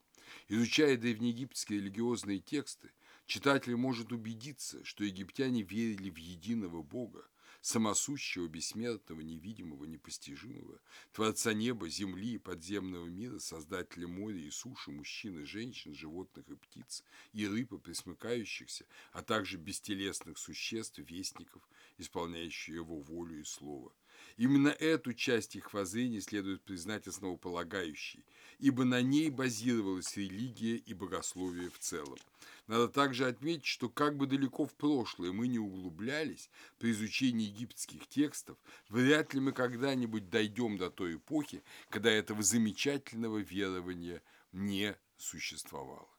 Изучая 0.47 0.95
древнеегипетские 0.95 1.79
религиозные 1.79 2.39
тексты, 2.39 2.89
читатель 3.25 3.75
может 3.75 4.13
убедиться, 4.13 4.83
что 4.85 5.03
египтяне 5.03 5.63
верили 5.63 6.09
в 6.09 6.15
единого 6.15 6.83
Бога, 6.83 7.27
самосущего, 7.59 8.47
бессмертного, 8.47 9.19
невидимого, 9.19 9.83
непостижимого, 9.83 10.79
Творца 11.11 11.51
неба, 11.51 11.89
земли 11.89 12.35
и 12.35 12.37
подземного 12.37 13.07
мира, 13.07 13.39
Создателя 13.39 14.07
моря 14.07 14.39
и 14.39 14.49
суши, 14.49 14.91
мужчин 14.91 15.39
и 15.39 15.43
женщин, 15.43 15.93
животных 15.93 16.47
и 16.47 16.55
птиц, 16.55 17.03
и 17.33 17.45
рыб 17.45 17.73
и 17.73 17.77
присмыкающихся, 17.77 18.85
а 19.11 19.21
также 19.21 19.57
бестелесных 19.57 20.37
существ, 20.37 20.99
вестников, 20.99 21.67
исполняющих 21.97 22.75
его 22.75 23.01
волю 23.01 23.41
и 23.41 23.43
слово. 23.43 23.93
Именно 24.37 24.69
эту 24.69 25.13
часть 25.13 25.55
их 25.55 25.73
воззрения 25.73 26.21
следует 26.21 26.61
признать 26.61 27.07
основополагающей, 27.07 28.23
ибо 28.59 28.85
на 28.85 29.01
ней 29.01 29.29
базировалась 29.29 30.15
религия 30.15 30.77
и 30.77 30.93
богословие 30.93 31.69
в 31.69 31.79
целом– 31.79 32.17
надо 32.67 32.89
также 32.89 33.27
отметить, 33.27 33.65
что 33.65 33.87
как 33.87 34.17
бы 34.17 34.27
далеко 34.27 34.65
в 34.65 34.75
прошлое 34.75 35.31
мы 35.31 35.47
не 35.47 35.57
углублялись 35.57 36.49
при 36.79 36.91
изучении 36.91 37.47
египетских 37.47 38.07
текстов, 38.07 38.57
вряд 38.89 39.33
ли 39.33 39.39
мы 39.39 39.53
когда-нибудь 39.53 40.29
дойдем 40.29 40.77
до 40.77 40.89
той 40.89 41.15
эпохи, 41.15 41.63
когда 41.89 42.11
этого 42.11 42.43
замечательного 42.43 43.37
верования 43.37 44.21
не 44.51 44.97
существовало. 45.15 46.09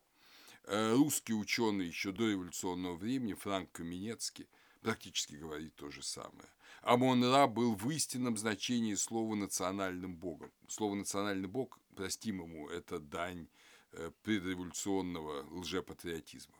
Э, 0.65 0.95
русский 0.95 1.35
ученый 1.35 1.87
еще 1.87 2.13
до 2.13 2.31
революционного 2.31 2.97
времени 2.97 3.35
Франк 3.35 3.71
Каменецкий 3.73 4.49
практически 4.81 5.35
говорит 5.35 5.75
то 5.77 5.91
же 5.91 6.03
самое. 6.03 6.49
Амон-Ра 6.83 7.47
был 7.47 7.75
в 7.75 7.91
истинном 7.91 8.37
значении 8.37 8.95
слова 8.95 9.35
«национальным 9.35 10.17
богом». 10.17 10.53
Слово 10.69 10.95
«национальный 10.95 11.49
бог», 11.49 11.79
простим 11.95 12.43
ему, 12.43 12.69
это 12.69 12.99
дань 12.99 13.49
Э, 13.93 14.11
предреволюционного 14.23 15.47
лжепатриотизма 15.51 16.55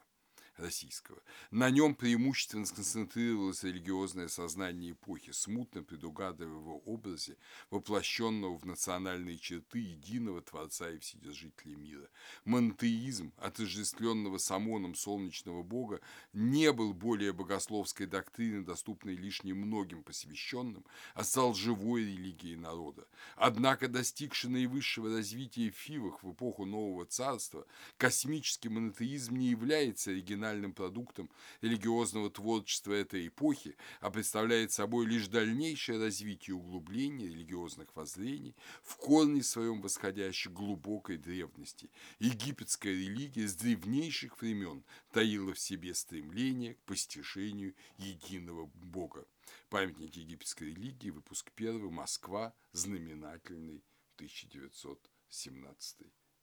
российского. 0.59 1.23
На 1.51 1.71
нем 1.71 1.95
преимущественно 1.95 2.67
сконцентрировалось 2.67 3.65
религиозное 3.65 4.29
сознание 4.29 4.93
эпохи, 4.93 5.33
смутно 5.33 5.83
предугадывая 5.83 6.59
его 6.59 6.79
образе, 6.79 7.37
воплощенного 7.71 8.59
в 8.59 8.65
национальные 8.67 9.39
черты 9.39 9.79
единого 9.79 10.43
Творца 10.43 10.91
и 10.91 10.99
Вседержителя 10.99 11.77
мира. 11.77 12.09
Монтеизм, 12.45 13.33
отождествленного 13.37 14.39
с 14.39 14.51
ОМОНом 14.51 14.95
солнечного 14.95 15.63
бога, 15.63 16.01
не 16.33 16.73
был 16.73 16.93
более 16.93 17.33
богословской 17.33 18.07
доктриной, 18.07 18.65
доступной 18.65 19.15
лишь 19.15 19.45
немногим 19.45 20.03
посвященным, 20.03 20.85
а 21.15 21.25
стал 21.25 21.55
живой 21.55 22.03
религией 22.03 22.57
народа. 22.57 23.07
Однако, 23.37 23.89
достигший 23.89 24.51
наивысшего 24.51 25.11
развития 25.11 25.71
в 25.71 25.77
Фивах 25.77 26.23
в 26.23 26.33
эпоху 26.33 26.65
Нового 26.65 27.07
Царства, 27.07 27.67
космический 27.97 28.69
монотеизм 28.69 29.37
не 29.37 29.49
является 29.49 30.11
оригинальным 30.11 30.48
оригинальным 30.49 30.73
продуктом 30.73 31.31
религиозного 31.61 32.31
творчества 32.31 32.93
этой 32.93 33.29
эпохи, 33.29 33.77
а 34.01 34.11
представляет 34.11 34.73
собой 34.73 35.07
лишь 35.07 35.29
дальнейшее 35.29 35.99
развитие 35.99 36.57
и 36.57 36.59
углубление 36.59 37.29
религиозных 37.29 37.95
воззрений 37.95 38.55
в 38.83 38.97
корне 38.97 39.43
своем 39.43 39.81
восходящей 39.81 40.51
глубокой 40.51 41.19
древности. 41.19 41.91
Египетская 42.19 42.93
религия 42.93 43.47
с 43.47 43.55
древнейших 43.55 44.41
времен 44.41 44.85
таила 45.13 45.53
в 45.55 45.61
себе 45.61 45.95
стремление 45.95 46.75
к 46.75 46.83
постижению 46.85 47.75
единого 47.99 48.67
Бога. 48.75 49.27
Памятник 49.71 50.17
египетской 50.17 50.71
религии, 50.71 51.11
выпуск 51.11 51.51
1, 51.57 51.93
Москва, 51.93 52.55
знаменательный 52.73 53.83
1917 54.17 55.99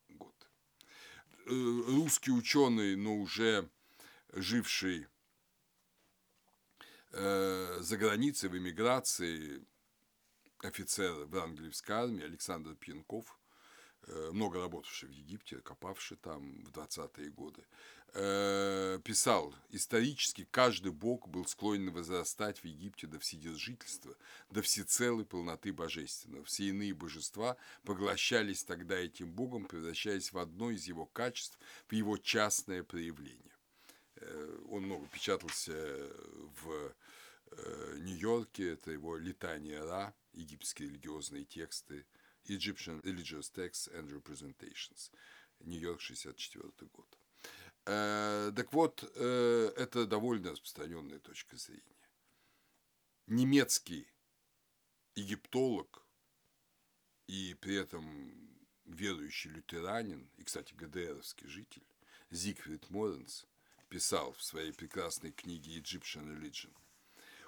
год 0.09 0.35
э, 1.45 1.51
русский 1.87 2.31
ученый, 2.31 2.95
но 2.95 3.15
уже 3.17 3.69
живший 4.35 5.07
э, 7.11 7.77
за 7.79 7.97
границей 7.97 8.49
в 8.49 8.57
эмиграции 8.57 9.65
офицер 10.59 11.25
в 11.25 11.37
английской 11.37 11.93
армии 11.93 12.23
Александр 12.23 12.75
Пьянков, 12.75 13.39
э, 14.07 14.31
много 14.33 14.59
работавший 14.59 15.09
в 15.09 15.11
Египте, 15.13 15.61
копавший 15.61 16.17
там 16.17 16.65
в 16.65 16.71
20-е 16.71 17.29
годы, 17.29 17.65
э, 18.13 18.99
писал, 19.05 19.55
исторически 19.69 20.47
каждый 20.51 20.91
бог 20.91 21.29
был 21.29 21.45
склонен 21.45 21.93
возрастать 21.93 22.59
в 22.59 22.65
Египте 22.65 23.07
до 23.07 23.19
вседержительства, 23.19 24.17
до 24.49 24.61
всецелой 24.61 25.25
полноты 25.25 25.71
божественного. 25.71 26.43
Все 26.43 26.65
иные 26.65 26.93
божества 26.93 27.55
поглощались 27.83 28.65
тогда 28.65 28.97
этим 28.97 29.31
богом, 29.31 29.65
превращаясь 29.65 30.33
в 30.33 30.37
одно 30.37 30.71
из 30.71 30.85
его 30.85 31.05
качеств, 31.05 31.57
в 31.87 31.93
его 31.93 32.17
частное 32.17 32.83
проявление. 32.83 33.54
Э, 34.25 34.59
он 34.69 34.83
много 34.83 35.07
печатался 35.07 35.73
в 35.73 36.93
э, 37.51 37.97
Нью-Йорке, 37.99 38.73
это 38.73 38.91
его 38.91 39.17
«Летание 39.17 39.83
Ра», 39.83 40.13
египетские 40.33 40.89
религиозные 40.89 41.45
тексты, 41.45 42.05
Egyptian 42.45 43.01
Religious 43.01 43.51
Texts 43.53 43.91
and 43.93 44.09
Representations, 44.09 45.11
Нью-Йорк, 45.59 46.01
64 46.01 46.89
год. 46.91 47.19
Э, 47.85 48.51
так 48.55 48.73
вот, 48.73 49.03
это 49.03 50.05
довольно 50.05 50.51
распространенная 50.51 51.19
точка 51.19 51.57
зрения. 51.57 51.81
Немецкий 53.27 54.07
египтолог 55.15 56.05
и 57.27 57.55
при 57.59 57.75
этом 57.75 58.05
верующий 58.85 59.49
лютеранин, 59.51 60.29
и, 60.37 60.43
кстати, 60.43 60.73
ГДРовский 60.73 61.47
житель, 61.47 61.87
Зигфрид 62.29 62.89
Моренс– 62.89 63.45
писал 63.95 64.33
в 64.33 64.43
своей 64.43 64.73
прекрасной 64.73 65.31
книге 65.31 65.79
Egyptian 65.79 66.27
Religion, 66.27 66.73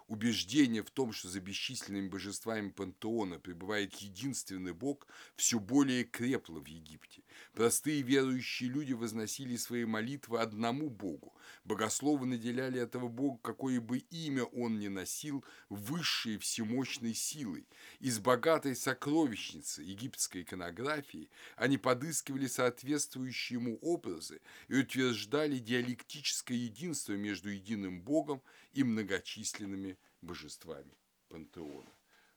убеждение 0.07 0.83
в 0.83 0.89
том, 0.89 1.11
что 1.11 1.27
за 1.27 1.39
бесчисленными 1.41 2.07
божествами 2.07 2.69
пантеона 2.69 3.39
пребывает 3.39 3.93
единственный 3.95 4.73
Бог, 4.73 5.07
все 5.35 5.59
более 5.59 6.03
крепло 6.03 6.59
в 6.59 6.65
Египте. 6.65 7.23
Простые 7.53 8.01
верующие 8.01 8.69
люди 8.69 8.93
возносили 8.93 9.57
свои 9.57 9.85
молитвы 9.85 10.39
одному 10.39 10.89
Богу. 10.89 11.33
Богословы 11.65 12.25
наделяли 12.25 12.79
этого 12.79 13.07
Бога, 13.09 13.39
какое 13.41 13.81
бы 13.81 13.99
имя 13.99 14.43
он 14.45 14.79
ни 14.79 14.87
носил, 14.87 15.43
высшей 15.69 16.37
всемощной 16.37 17.13
силой. 17.13 17.67
Из 17.99 18.19
богатой 18.19 18.75
сокровищницы 18.75 19.81
египетской 19.81 20.43
иконографии 20.43 21.29
они 21.55 21.77
подыскивали 21.77 22.47
соответствующие 22.47 23.59
ему 23.59 23.77
образы 23.81 24.39
и 24.67 24.75
утверждали 24.75 25.57
диалектическое 25.57 26.57
единство 26.57 27.13
между 27.13 27.49
единым 27.49 28.01
Богом 28.01 28.41
и 28.73 28.83
многочисленными 28.83 29.96
божествами 30.21 30.97
пантеона. 31.29 31.91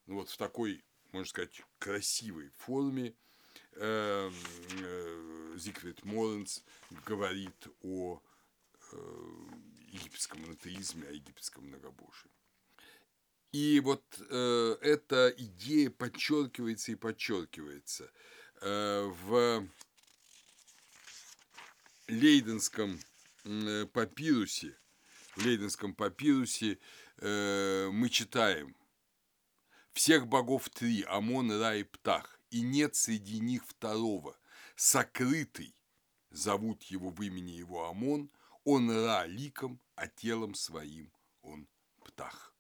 Ну 0.07 0.16
вот 0.16 0.29
в 0.29 0.37
такой, 0.37 0.85
можно 1.12 1.29
сказать, 1.29 1.62
красивой 1.79 2.51
форме 2.51 3.14
э, 3.73 4.31
э, 4.81 5.55
Зигфрид 5.57 6.05
Моренс 6.05 6.64
говорит 7.07 7.68
о 7.83 8.20
э, 8.92 8.96
египетском 9.88 10.42
монотеизме, 10.42 11.09
о 11.09 11.12
египетском 11.12 11.66
многобожии. 11.66 12.31
И 13.53 13.81
вот 13.81 14.05
э, 14.31 14.77
эта 14.81 15.35
идея 15.37 15.90
подчеркивается 15.90 16.92
и 16.92 16.94
подчеркивается 16.94 18.11
э, 18.61 19.12
в 19.23 19.66
Лейденском 22.07 23.01
э, 23.44 23.87
папирусе, 23.87 24.77
в 25.35 25.44
Лейденском 25.44 25.94
папирусе 25.94 26.79
э, 27.20 27.88
мы 27.92 28.09
читаем 28.09 28.74
«Всех 29.92 30.26
богов 30.26 30.68
три, 30.68 31.04
Амон, 31.04 31.50
Ра 31.50 31.76
и 31.76 31.85
Птах, 31.85 32.40
и 32.50 32.62
нет 32.62 32.96
среди 32.96 33.40
них 33.40 33.64
второго, 33.66 34.37
сокрытый, 34.76 35.74
зовут 36.30 36.83
его 36.85 37.11
в 37.11 37.22
имени 37.22 37.52
его 37.52 37.88
Амон, 37.88 38.30
он 38.64 38.90
Ра 38.90 39.26
ликом, 39.26 39.80
а 39.94 40.09
телом 40.09 40.54
своим 40.54 41.12
он 41.42 41.68
Птах». 42.04 42.54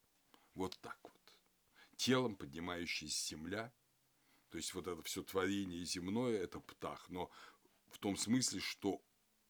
Вот 0.54 0.78
так 0.80 0.98
вот. 1.02 1.34
Телом 1.96 2.36
поднимающаяся 2.36 3.28
земля, 3.28 3.72
то 4.50 4.58
есть 4.58 4.74
вот 4.74 4.86
это 4.86 5.02
все 5.02 5.22
творение 5.22 5.84
земное– 5.84 6.36
это 6.42 6.60
Птах, 6.60 7.08
но 7.08 7.30
в 7.88 7.98
том 7.98 8.16
смысле, 8.16 8.60
что 8.60 9.02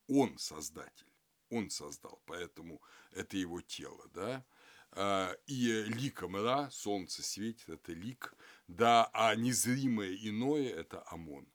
он 0.09 0.39
создатель, 0.39 1.13
он 1.49 1.71
создал, 1.71 2.23
поэтому 2.27 2.83
это 3.13 3.37
его 3.37 3.61
тело, 3.61 4.09
да. 4.13 4.45
А, 4.93 5.33
и 5.47 5.85
ликом 5.85 6.37
Ра, 6.37 6.69
солнце 6.71 7.23
светит, 7.23 7.69
это 7.69 7.93
лик, 7.93 8.35
да, 8.69 9.09
а 9.13 9.35
незримое 9.35 10.15
иное– 10.15 10.69
это 10.77 11.03
Амон. 11.07 11.47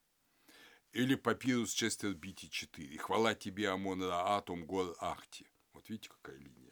Или 0.93 1.15
папирус 1.15 1.73
Честер 1.73 2.13
Бити 2.13 2.47
4. 2.47 2.97
Хвала 2.97 3.35
тебе, 3.35 3.69
Амон 3.69 4.01
Ра, 4.01 4.37
Атом, 4.37 4.65
Гор, 4.65 4.95
Ахти. 4.99 5.45
Вот 5.73 5.89
видите, 5.89 6.09
какая 6.09 6.37
линия 6.37 6.65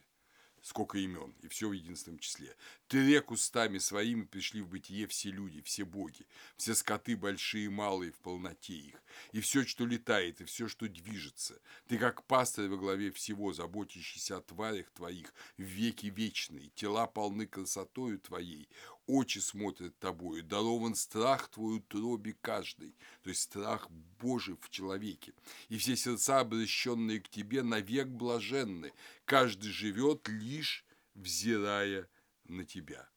сколько 0.63 0.97
имен, 0.97 1.35
и 1.41 1.47
все 1.47 1.67
в 1.69 1.73
единственном 1.73 2.19
числе. 2.19 2.55
Ты 2.93 3.03
рек 3.07 3.31
устами 3.31 3.79
своими 3.79 4.21
пришли 4.21 4.61
в 4.61 4.67
бытие 4.67 5.07
все 5.07 5.31
люди, 5.31 5.63
все 5.63 5.83
боги, 5.83 6.27
все 6.57 6.75
скоты 6.75 7.17
большие 7.17 7.65
и 7.65 7.67
малые 7.67 8.11
в 8.11 8.19
полноте 8.19 8.75
их, 8.75 9.01
и 9.31 9.41
все, 9.41 9.65
что 9.65 9.87
летает, 9.87 10.41
и 10.41 10.43
все, 10.43 10.67
что 10.67 10.87
движется. 10.87 11.59
Ты 11.87 11.97
как 11.97 12.23
пастырь 12.27 12.69
во 12.69 12.77
главе 12.77 13.09
всего, 13.09 13.51
заботящийся 13.51 14.37
о 14.37 14.41
тварях 14.41 14.91
твоих 14.91 15.33
в 15.57 15.63
веки 15.63 16.05
вечные, 16.05 16.69
тела 16.75 17.07
полны 17.07 17.47
красотою 17.47 18.19
твоей, 18.19 18.69
очи 19.07 19.39
смотрят 19.39 19.97
тобою, 19.97 20.43
дарован 20.43 20.93
страх 20.93 21.47
твой 21.47 21.77
утробе 21.77 22.37
каждый, 22.41 22.95
то 23.23 23.31
есть 23.31 23.41
страх 23.41 23.89
Божий 24.19 24.55
в 24.61 24.69
человеке, 24.69 25.33
и 25.67 25.79
все 25.79 25.95
сердца, 25.95 26.41
обращенные 26.41 27.21
к 27.21 27.27
тебе, 27.27 27.63
навек 27.63 28.09
блаженны, 28.09 28.93
каждый 29.25 29.71
живет 29.71 30.27
лишь 30.27 30.85
взирая 31.15 32.07
на 32.45 32.65
тебя. 32.65 33.09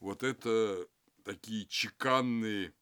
Вот 0.00 0.22
это 0.22 0.86
такие 1.24 1.66
чеканные 1.66 2.74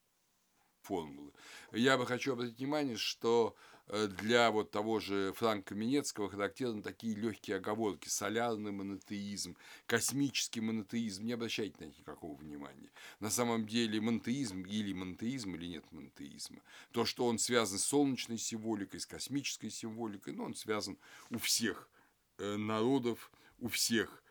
формулы. 0.83 1.33
Я 1.73 1.99
бы 1.99 2.07
хочу 2.07 2.33
обратить 2.33 2.59
внимание, 2.59 2.97
что 2.97 3.57
Э, 3.93 4.07
для 4.07 4.51
вот 4.53 4.71
того 4.71 5.01
же 5.01 5.33
Франка 5.33 5.75
Минецкого 5.75 6.31
характерны 6.31 6.81
такие 6.81 7.15
легкие 7.15 7.57
оговорки. 7.57 8.09
Солярный 8.09 8.71
монотеизм, 8.71 9.57
космический 9.87 10.61
монотеизм. 10.61 11.25
Не 11.25 11.33
обращайте 11.33 11.77
на 11.81 11.85
них 11.87 11.99
никакого 11.99 12.37
внимания. 12.37 12.91
На 13.19 13.31
самом 13.31 13.67
деле 13.67 14.01
монотеизм 14.01 14.63
или 14.63 14.93
монотеизм, 14.93 15.55
или 15.57 15.67
нет 15.67 15.85
монотеизма. 15.91 16.63
То, 16.93 17.05
что 17.05 17.27
он 17.27 17.39
связан 17.39 17.79
с 17.79 17.85
солнечной 17.85 18.39
символикой, 18.39 19.01
с 19.01 19.07
космической 19.07 19.71
символикой, 19.71 20.35
но 20.35 20.45
он 20.45 20.55
связан 20.55 20.97
у 21.31 21.39
всех 21.39 21.91
э, 22.39 22.57
народов, 22.57 23.33
у 23.59 23.69
всех 23.69 24.23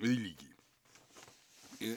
религий. 0.00 0.51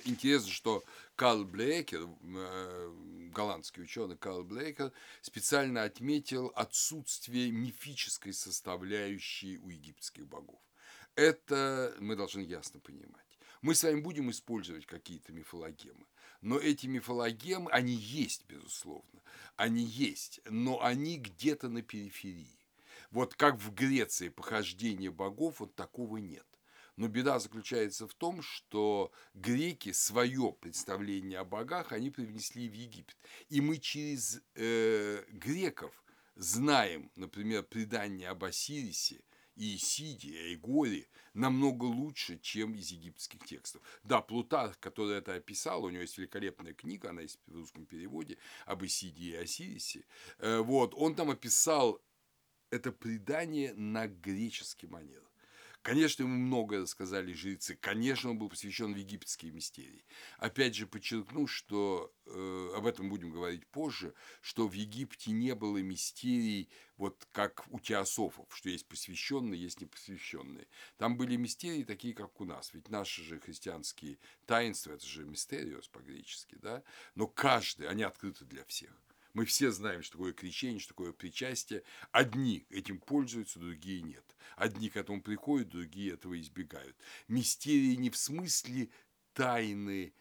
Интересно, 0.05 0.51
что 0.51 0.83
Карл 1.15 1.45
Блейкер, 1.45 2.07
э, 2.23 2.91
голландский 3.31 3.83
ученый 3.83 4.17
Карл 4.17 4.43
Блейкер, 4.43 4.91
специально 5.21 5.83
отметил 5.83 6.51
отсутствие 6.55 7.51
мифической 7.51 8.33
составляющей 8.33 9.57
у 9.59 9.69
египетских 9.69 10.27
богов. 10.27 10.59
Это 11.15 11.95
мы 11.99 12.15
должны 12.15 12.41
ясно 12.41 12.79
понимать. 12.79 13.39
Мы 13.61 13.75
с 13.75 13.83
вами 13.83 14.01
будем 14.01 14.29
использовать 14.31 14.85
какие-то 14.85 15.31
мифологемы, 15.31 16.05
но 16.41 16.57
эти 16.59 16.87
мифологемы, 16.87 17.71
они 17.71 17.93
есть, 17.93 18.45
безусловно, 18.47 19.21
они 19.55 19.83
есть, 19.83 20.41
но 20.45 20.83
они 20.83 21.17
где-то 21.17 21.69
на 21.69 21.81
периферии. 21.81 22.59
Вот 23.11 23.35
как 23.35 23.55
в 23.55 23.73
Греции 23.73 24.29
похождение 24.29 25.11
богов, 25.11 25.59
вот 25.59 25.75
такого 25.75 26.17
нет. 26.17 26.45
Но 26.97 27.07
беда 27.07 27.39
заключается 27.39 28.07
в 28.07 28.13
том, 28.13 28.41
что 28.41 29.11
греки 29.33 29.91
свое 29.91 30.55
представление 30.59 31.39
о 31.39 31.45
богах 31.45 31.91
они 31.91 32.09
привнесли 32.09 32.69
в 32.69 32.73
Египет. 32.73 33.17
И 33.49 33.61
мы 33.61 33.77
через 33.77 34.41
э, 34.55 35.23
греков 35.29 36.03
знаем, 36.35 37.11
например, 37.15 37.63
предание 37.63 38.29
об 38.29 38.43
Осирисе, 38.43 39.21
и 39.55 39.77
Исиде, 39.77 40.51
и 40.51 40.55
Горе 40.55 41.07
намного 41.33 41.85
лучше, 41.85 42.37
чем 42.39 42.75
из 42.75 42.91
египетских 42.91 43.45
текстов. 43.45 43.81
Да, 44.03 44.21
Плутарх, 44.21 44.79
который 44.79 45.17
это 45.17 45.35
описал, 45.35 45.83
у 45.83 45.89
него 45.89 46.01
есть 46.01 46.17
великолепная 46.17 46.73
книга, 46.73 47.09
она 47.09 47.21
есть 47.21 47.39
в 47.45 47.53
русском 47.53 47.85
переводе, 47.85 48.37
об 48.65 48.83
Исиде 48.83 49.23
и 49.23 49.35
Осирисе. 49.35 50.05
Э, 50.39 50.59
вот, 50.59 50.93
он 50.95 51.15
там 51.15 51.29
описал 51.29 52.01
это 52.69 52.91
предание 52.91 53.73
на 53.75 54.07
греческий 54.07 54.87
манер. 54.87 55.24
Конечно, 55.85 56.23
ему 56.23 56.33
многое 56.33 56.81
рассказали 56.81 57.31
жрецы, 57.31 57.75
конечно, 57.75 58.31
он 58.31 58.39
был 58.39 58.49
посвящен 58.49 58.91
в 58.91 58.97
египетские 58.97 59.51
мистерии. 59.51 60.03
Опять 60.39 60.73
же, 60.73 60.87
подчеркну, 60.87 61.45
что 61.45 62.11
э, 62.25 62.71
об 62.75 62.87
этом 62.87 63.07
будем 63.07 63.29
говорить 63.29 63.67
позже, 63.67 64.15
что 64.41 64.67
в 64.67 64.73
Египте 64.73 65.29
не 65.29 65.53
было 65.53 65.77
мистерий, 65.77 66.69
вот 66.97 67.27
как 67.31 67.67
у 67.69 67.79
теософов, 67.79 68.47
что 68.49 68.69
есть 68.69 68.87
посвященные, 68.87 69.61
есть 69.61 69.79
непосвященные. 69.79 70.67
Там 70.97 71.17
были 71.17 71.35
мистерии 71.35 71.83
такие, 71.83 72.15
как 72.15 72.41
у 72.41 72.45
нас. 72.45 72.73
Ведь 72.73 72.89
наши 72.89 73.21
же 73.21 73.39
христианские 73.39 74.17
таинства, 74.47 74.93
это 74.93 75.05
же 75.05 75.23
мистериос 75.23 75.87
по-гречески, 75.89 76.55
да? 76.63 76.81
Но 77.13 77.27
каждый, 77.27 77.87
они 77.87 78.01
открыты 78.01 78.43
для 78.45 78.65
всех. 78.65 79.04
Мы 79.35 79.43
все 79.43 79.69
знаем, 79.69 80.01
что 80.01 80.13
такое 80.13 80.31
крещение, 80.31 80.79
что 80.79 80.93
такое 80.93 81.11
причастие. 81.11 81.83
Одни 82.13 82.65
этим 82.69 82.99
пользуются, 83.01 83.59
другие 83.59 84.01
нет. 84.01 84.23
Одни 84.55 84.89
к 84.89 84.95
этому 84.95 85.21
приходят, 85.21 85.67
другие 85.67 86.13
этого 86.13 86.39
избегают. 86.39 86.95
Мистерии 87.27 87.95
не 87.95 88.09
в 88.09 88.15
смысле 88.15 88.89
тайны 89.33 90.13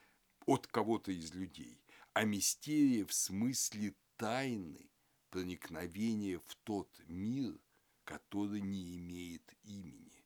от 0.46 0.66
кого-то 0.66 1.12
из 1.12 1.32
людей, 1.32 1.80
а 2.12 2.24
мистерия 2.24 3.06
в 3.06 3.14
смысле 3.14 3.94
тайны 4.16 4.90
проникновения 5.30 6.40
в 6.40 6.56
тот 6.64 6.90
мир, 7.06 7.56
который 8.02 8.62
не 8.62 8.96
имеет 8.96 9.54
имени. 9.62 10.24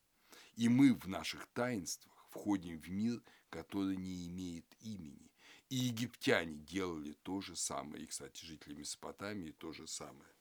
И 0.56 0.70
мы 0.70 0.94
в 0.94 1.06
наших 1.06 1.46
таинствах 1.48 2.26
входим 2.30 2.80
в 2.80 2.88
мир, 2.88 3.22
который 3.50 3.98
не 3.98 4.28
имеет 4.28 4.64
имени. 4.80 5.30
И 5.68 5.76
египтяне 5.76 6.56
делали 6.56 7.12
то 7.22 7.40
же 7.40 7.54
самое. 7.56 8.04
И, 8.04 8.06
кстати, 8.06 8.44
жители 8.44 8.74
Месопотамии 8.74 9.50
то 9.50 9.72
же 9.72 9.86
самое. 9.86 10.32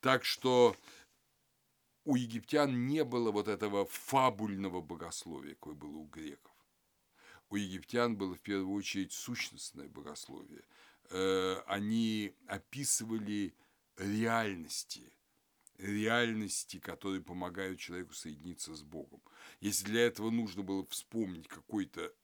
Так 0.00 0.24
что 0.24 0.74
у 2.04 2.16
египтян 2.16 2.86
не 2.86 3.04
было 3.04 3.30
вот 3.30 3.48
этого 3.48 3.84
фабульного 3.86 4.80
богословия, 4.80 5.54
какое 5.54 5.74
было 5.74 5.96
у 5.98 6.06
греков. 6.06 6.52
У 7.50 7.56
египтян 7.56 8.16
было 8.16 8.34
в 8.34 8.40
первую 8.40 8.74
очередь 8.74 9.12
сущностное 9.12 9.88
богословие. 9.88 10.62
Э, 11.10 11.62
они 11.66 12.34
описывали 12.46 13.54
реальности, 13.96 15.12
реальности, 15.76 16.78
которые 16.78 17.20
помогают 17.20 17.80
человеку 17.80 18.14
соединиться 18.14 18.74
с 18.74 18.82
Богом. 18.82 19.20
Если 19.60 19.84
для 19.84 20.06
этого 20.06 20.30
нужно 20.30 20.62
было 20.62 20.86
вспомнить 20.86 21.48
какой-то 21.48 22.14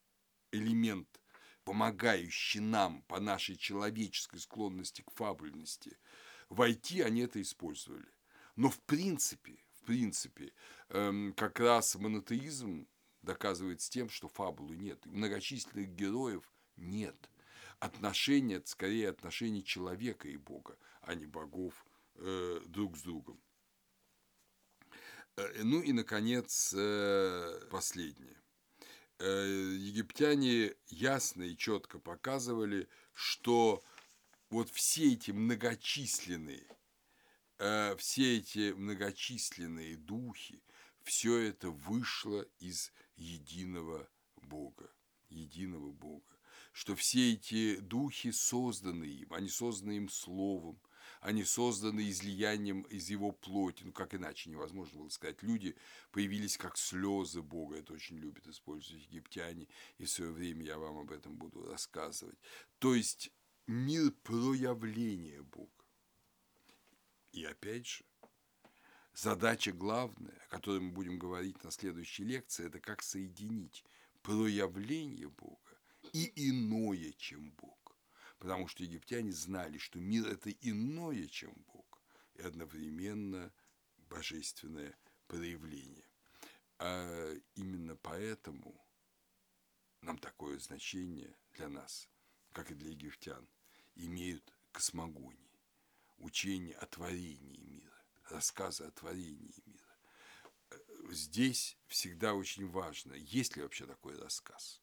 элемент, 0.53 1.09
помогающий 1.67 2.61
нам 2.61 3.03
по 3.03 3.19
нашей 3.19 3.57
человеческой 3.57 4.39
склонности 4.39 5.03
к 5.03 5.11
фабульности, 5.11 5.99
войти, 6.49 7.03
они 7.03 7.23
это 7.23 7.43
использовали. 7.43 8.07
Но 8.55 8.71
в 8.71 8.81
принципе, 8.83 9.59
в 9.81 9.85
принципе, 9.85 10.53
эм, 10.91 11.35
как 11.35 11.59
раз 11.59 11.97
монотеизм 11.97 12.87
доказывается 13.23 13.91
тем, 13.91 14.09
что 14.09 14.29
фабулы 14.29 14.77
нет, 14.77 15.05
многочисленных 15.07 15.89
героев 15.89 16.49
нет. 16.77 17.17
Отношения, 17.81 18.63
скорее 18.65 19.11
отношения 19.11 19.65
человека 19.65 20.29
и 20.29 20.37
Бога, 20.37 20.79
а 21.01 21.17
не 21.17 21.27
богов 21.27 21.85
э, 22.15 22.61
друг 22.65 22.97
с 22.97 23.03
другом. 23.03 23.43
Э, 25.37 25.63
ну 25.65 25.81
и, 25.81 25.93
наконец, 25.93 26.73
э, 26.77 27.67
последнее. 27.73 28.41
Э, 29.19 29.75
египтяне 29.79 30.75
ясно 30.89 31.43
и 31.43 31.57
четко 31.57 31.99
показывали, 31.99 32.87
что 33.15 33.83
вот 34.51 34.69
все 34.69 35.15
эти 35.15 35.31
многочисленные, 35.31 36.67
все 37.97 38.37
эти 38.37 38.73
многочисленные 38.73 39.97
духи, 39.97 40.63
все 41.03 41.39
это 41.39 41.71
вышло 41.71 42.43
из 42.59 42.93
единого 43.17 44.07
Бога, 44.43 44.93
единого 45.31 45.93
Бога, 45.93 46.37
что 46.73 46.95
все 46.95 47.33
эти 47.33 47.77
духи 47.77 48.33
созданы 48.33 49.05
им, 49.05 49.33
они 49.33 49.49
созданы 49.49 49.93
им 49.93 50.11
словом, 50.11 50.79
они 51.27 51.43
созданы 51.43 52.09
излиянием 52.09 52.83
из 52.83 53.11
его 53.11 53.33
плоти, 53.33 53.83
ну 53.83 53.93
как 53.93 54.15
иначе 54.15 54.49
невозможно 54.49 55.01
было 55.01 55.09
сказать. 55.09 55.43
Люди 55.43 55.75
появились 56.12 56.57
как 56.57 56.79
слезы 56.79 57.43
Бога, 57.43 57.79
это 57.79 57.95
очень 57.95 58.17
любят 58.17 58.47
использовать 58.47 59.03
египтяне, 59.07 59.67
и 59.99 60.05
в 60.05 60.11
свое 60.11 60.31
время 60.31 60.65
я 60.65 60.79
вам 60.79 60.99
об 60.99 61.11
этом 61.11 61.35
буду 61.37 61.65
рассказывать. 61.69 62.39
То 62.79 62.95
есть 62.95 63.33
мир 63.67 64.12
проявления 64.23 65.43
Бога. 65.43 65.85
И 67.33 67.45
опять 67.45 67.89
же, 67.89 68.05
задача 69.12 69.73
главная, 69.73 70.41
о 70.45 70.49
которой 70.49 70.79
мы 70.79 70.93
будем 70.93 71.19
говорить 71.19 71.65
на 71.65 71.73
следующей 71.73 72.23
лекции, 72.23 72.67
это 72.67 72.79
как 72.79 73.03
соединить 73.03 73.85
проявление 74.23 75.29
Бога 75.29 75.77
и 76.12 76.51
иное, 76.51 77.12
чем 77.19 77.51
Бог 77.61 77.86
потому 78.38 78.68
что 78.68 78.85
египтяне 78.85 79.33
знали, 79.33 79.79
что 79.79 79.99
мир– 79.99 80.27
это 80.29 80.51
иное, 80.51 81.27
чем 81.27 81.53
Бог, 81.72 82.03
и 82.35 82.42
одновременно 82.42 83.53
божественное 84.09 84.96
проявление. 85.27 86.09
А 86.79 87.35
именно 87.55 87.96
поэтому 87.96 88.85
нам 90.03 90.18
такое 90.18 90.59
значение 90.59 91.35
для 91.53 91.68
нас, 91.68 92.09
как 92.53 92.70
и 92.70 92.75
для 92.75 92.90
египтян, 92.90 93.49
имеют 93.94 94.55
космогонии, 94.72 95.61
учение 96.18 96.77
о 96.77 96.87
творении 96.87 97.59
мира, 97.59 98.05
рассказы 98.29 98.85
о 98.85 98.90
творении 98.90 99.55
мира. 99.64 99.99
Здесь 101.11 101.79
всегда 101.87 102.35
очень 102.35 102.68
важно, 102.68 103.14
есть 103.14 103.57
ли 103.57 103.62
вообще 103.62 103.87
такой 103.87 104.18
рассказ. 104.18 104.83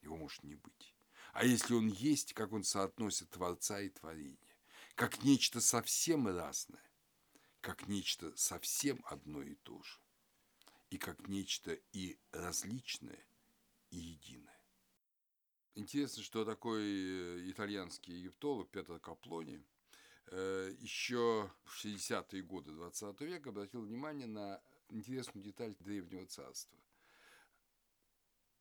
Его 0.00 0.16
может 0.16 0.42
не 0.42 0.56
быть. 0.56 0.91
А 1.32 1.46
если 1.46 1.72
он 1.74 1.88
есть, 1.88 2.34
как 2.34 2.52
он 2.52 2.62
соотносит 2.62 3.30
Творца 3.30 3.80
и 3.80 3.88
творение? 3.88 4.38
Как 4.94 5.24
нечто 5.24 5.62
совсем 5.62 6.28
разное, 6.28 6.84
как 7.62 7.88
нечто 7.88 8.36
совсем 8.36 9.02
одно 9.06 9.42
и 9.42 9.54
то 9.54 9.82
же, 9.82 9.98
и 10.90 10.98
как 10.98 11.28
нечто 11.28 11.72
и 11.92 12.18
различное, 12.32 13.26
и 13.90 13.96
единое. 13.96 14.62
Интересно, 15.74 16.22
что 16.22 16.44
такой 16.44 16.82
э, 16.82 17.50
итальянский 17.50 18.14
египтолог 18.18 18.70
Петр 18.70 18.98
Каплони 18.98 19.64
э, 20.26 20.74
еще 20.80 21.50
в 21.64 21.82
60-е 21.82 22.42
годы 22.42 22.72
20 22.72 23.20
века 23.22 23.48
обратил 23.48 23.80
внимание 23.80 24.26
на 24.26 24.60
интересную 24.90 25.42
деталь 25.42 25.74
Древнего 25.80 26.26
Царства. 26.26 26.78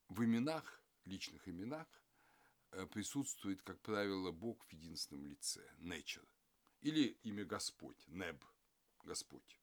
В 0.08 0.24
именах, 0.24 0.82
личных 1.04 1.50
именах, 1.50 1.88
присутствует, 2.92 3.62
как 3.62 3.80
правило, 3.82 4.32
Бог 4.32 4.66
в 4.66 4.74
единственном 4.74 5.28
лице, 5.28 5.62
nature, 5.80 6.28
или 6.82 7.18
имя 7.24 7.46
Господь, 7.46 8.08
Неб, 8.08 8.44
Господь, 9.04 9.60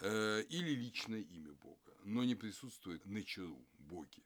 э, 0.00 0.42
или 0.48 0.70
личное 0.70 1.20
имя 1.20 1.52
Бога, 1.52 1.96
но 2.04 2.24
не 2.24 2.34
присутствует 2.34 3.04
nature, 3.06 3.56
Боги. 3.78 4.24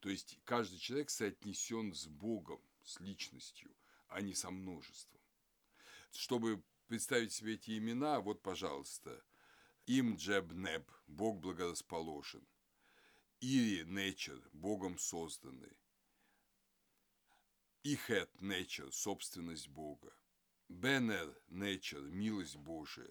То 0.00 0.08
есть 0.08 0.38
каждый 0.44 0.78
человек 0.78 1.10
соотнесен 1.10 1.94
с 1.94 2.06
Богом, 2.06 2.60
с 2.84 3.00
личностью, 3.00 3.70
а 4.08 4.20
не 4.20 4.34
со 4.34 4.50
множеством. 4.50 5.20
Чтобы 6.12 6.62
представить 6.88 7.32
себе 7.32 7.54
эти 7.54 7.78
имена, 7.78 8.20
вот, 8.20 8.42
пожалуйста, 8.42 9.24
им 9.86 10.16
Джеб 10.16 10.52
Неб, 10.52 10.90
Бог 11.06 11.38
благорасположен, 11.38 12.46
Ири 13.40 13.84
Нечер, 13.84 14.40
Богом 14.52 14.98
созданный, 17.82 17.94
Ихет 17.94 18.30
Nature– 18.40 18.90
собственность 18.92 19.68
Бога. 19.68 20.12
Бенер 20.68 21.36
Nature– 21.48 22.10
милость 22.10 22.56
Божия. 22.56 23.10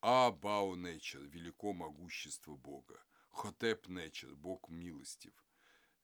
Абау 0.00 0.76
Nature– 0.76 1.26
велико 1.28 1.72
могущество 1.72 2.56
Бога. 2.56 3.02
Хотеп 3.30 3.88
Nature– 3.88 4.34
Бог 4.36 4.68
милостив. 4.68 5.32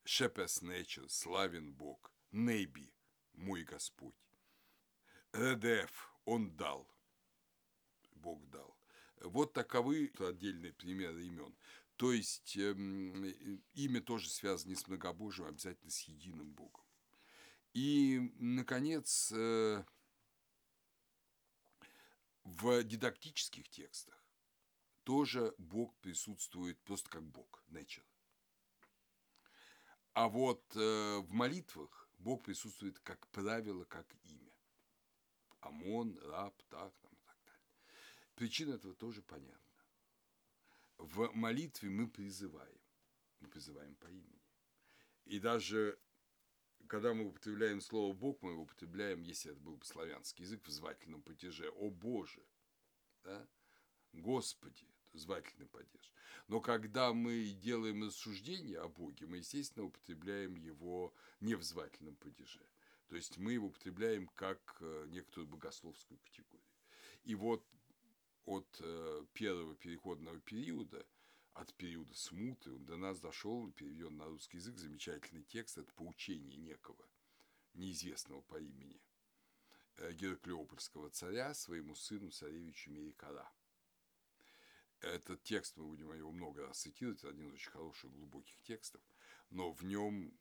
Шепес 0.05 0.63
Nature– 0.63 1.09
славен 1.09 1.75
Бог. 1.75 2.13
Нейби– 2.33 2.93
мой 3.35 3.65
Господь. 3.65 4.15
Редеф– 5.33 6.11
Он 6.25 6.57
дал. 6.57 6.87
Бог 8.13 8.49
дал. 8.51 8.77
Вот 9.21 9.53
таковы 9.53 10.13
отдельные 10.19 10.73
примеры 10.73 11.25
имен. 11.25 11.57
То 11.97 12.13
есть 12.13 12.57
э, 12.57 12.73
имя 13.75 14.01
тоже 14.01 14.31
связано 14.31 14.71
не 14.71 14.77
с 14.77 14.87
многобожием, 14.87 15.47
а 15.47 15.51
обязательно 15.51 15.91
с 15.91 16.03
единым 16.03 16.53
Богом. 16.53 16.88
И, 17.75 18.33
наконец, 18.39 19.31
э, 19.33 19.85
в 22.45 22.83
дидактических 22.83 23.69
текстах 23.69 24.19
тоже 25.05 25.55
Бог 25.59 25.97
присутствует 26.01 26.81
просто 26.83 27.09
как 27.11 27.25
Бог, 27.25 27.63
nature. 27.69 28.05
А 30.15 30.29
вот 30.29 30.65
э, 30.75 31.19
в 31.19 31.31
молитвах 31.31 32.11
Бог 32.19 32.43
присутствует 32.43 32.99
как 33.01 33.29
правило, 33.29 33.85
как 33.85 34.13
имя. 34.25 34.53
Амон, 35.61 36.19
раб, 36.19 36.61
так, 36.69 36.99
там, 36.99 37.13
и 37.13 37.21
так 37.25 37.37
далее. 37.45 37.69
Причина 38.35 38.75
этого 38.75 38.95
тоже 38.95 39.23
понятна. 39.23 39.85
В 40.99 41.33
молитве 41.35 41.89
мы 41.89 42.09
призываем, 42.09 42.81
мы 43.41 43.49
призываем 43.49 43.95
по 43.97 44.07
имени. 44.09 44.43
И 45.25 45.39
даже 45.39 45.99
когда 46.89 47.15
мы 47.15 47.27
употребляем 47.27 47.81
слово 47.81 48.13
«Бог», 48.13 48.43
мы 48.43 48.53
его 48.53 48.63
употребляем, 48.63 49.23
если 49.23 49.53
это 49.53 49.61
был 49.61 49.77
бы 49.77 49.85
славянский 49.85 50.45
язык, 50.45 50.67
в 50.67 50.71
звательном 50.71 51.23
падеже 51.23 51.71
«О 51.71 51.91
Боже», 51.91 52.43
да? 53.23 53.47
«Господи», 54.13 54.89
звательный 55.13 55.67
падеж. 55.67 56.13
Но 56.49 56.61
когда 56.61 57.13
мы 57.13 57.51
делаем 57.61 58.05
рассуждение 58.05 58.81
о 58.81 58.89
Боге, 58.89 59.27
мы, 59.27 59.39
естественно, 59.39 59.85
употребляем 59.85 60.57
его 60.57 61.15
не 61.41 61.55
в 61.55 61.63
звательном 61.63 62.17
падеже. 62.17 62.67
То 63.09 63.17
есть 63.17 63.39
мы 63.39 63.53
его 63.53 63.69
употребляем 63.69 64.29
как 64.29 64.77
э, 64.81 65.07
некоторую 65.09 65.49
богословскую 65.49 66.19
категорию. 66.21 66.67
И 67.25 67.35
вот 67.35 67.65
от 68.45 68.67
э, 68.81 69.27
первого 69.35 69.75
переходного 69.77 70.41
периода– 70.41 71.07
от 71.59 71.75
периода 71.75 72.15
смуты 72.15 72.71
до 72.79 72.97
нас 72.97 73.19
дошел, 73.19 73.71
переведен 73.73 74.17
на 74.17 74.27
русский 74.27 74.59
язык, 74.59 74.79
замечательный 74.79 75.43
текст, 75.43 75.77
это 75.77 75.93
поучение 75.95 76.57
некого, 76.57 77.05
неизвестного 77.75 78.43
по 78.43 78.61
имени, 78.61 79.01
э, 79.97 80.13
Гераклеопольского 80.13 81.11
царя 81.11 81.55
своему 81.55 81.97
сыну 81.97 82.31
царевичу 82.31 82.93
Мерикара. 82.93 83.51
Этот 85.01 85.43
текст, 85.43 85.77
мы 85.77 85.87
будем 85.87 86.13
его 86.13 86.31
много 86.31 86.63
раз 86.63 86.79
цитировать, 86.79 87.19
это 87.19 87.31
один 87.31 87.49
из 87.49 87.55
очень 87.55 87.71
хороших, 87.71 88.13
глубоких 88.13 88.61
текстов, 88.63 89.01
но 89.51 89.73
в 89.73 89.83
нем 89.83 90.33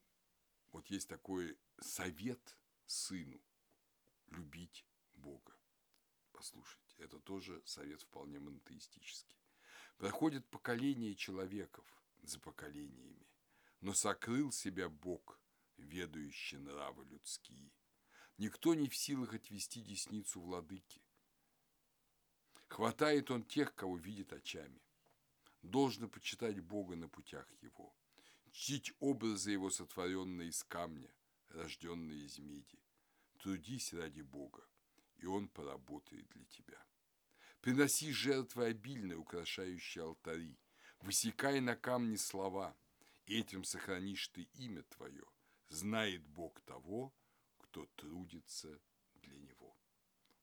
вот 0.71 0.85
есть 0.87 1.09
такой 1.09 1.57
совет 1.79 2.57
сыну 2.85 3.41
любить 4.27 4.85
Бога. 5.15 5.55
Послушайте, 6.31 6.95
это 6.99 7.19
тоже 7.19 7.59
совет 7.65 8.01
вполне 8.03 8.39
монотеистический. 8.39 9.37
Проходит 9.97 10.47
поколение 10.49 11.15
человеков 11.15 11.85
за 12.21 12.39
поколениями, 12.39 13.27
но 13.81 13.93
сокрыл 13.93 14.51
себя 14.51 14.89
Бог, 14.89 15.39
ведающий 15.77 16.57
нравы 16.57 17.05
людские. 17.05 17.71
Никто 18.37 18.75
не 18.75 18.89
в 18.89 18.95
силах 18.95 19.33
отвести 19.33 19.81
десницу 19.81 20.39
владыки. 20.39 21.01
Хватает 22.67 23.31
он 23.31 23.43
тех, 23.43 23.73
кого 23.73 23.97
видит 23.97 24.33
очами. 24.33 24.83
Должно 25.63 26.07
почитать 26.07 26.59
Бога 26.59 26.95
на 26.95 27.09
путях 27.09 27.51
его. 27.63 27.95
чтить 28.51 28.93
образы 28.99 29.51
его, 29.51 29.71
сотворенные 29.71 30.49
из 30.49 30.63
камня, 30.63 31.11
рожденные 31.49 32.25
из 32.25 32.37
меди. 32.37 32.79
Трудись 33.39 33.93
ради 33.93 34.21
Бога, 34.21 34.67
и 35.17 35.25
Он 35.25 35.47
поработает 35.47 36.27
для 36.29 36.45
тебя. 36.45 36.85
Приноси 37.61 38.11
жертвы 38.11 38.65
обильные, 38.67 39.17
украшающие 39.17 40.03
алтари. 40.03 40.57
Высекай 41.01 41.59
на 41.59 41.75
камне 41.75 42.17
слова, 42.17 42.75
этим 43.25 43.63
сохранишь 43.63 44.27
ты 44.29 44.43
имя 44.53 44.83
твое. 44.83 45.25
Знает 45.69 46.25
Бог 46.27 46.59
того, 46.61 47.13
кто 47.57 47.85
трудится 47.95 48.79
для 49.15 49.37
Него. 49.37 49.77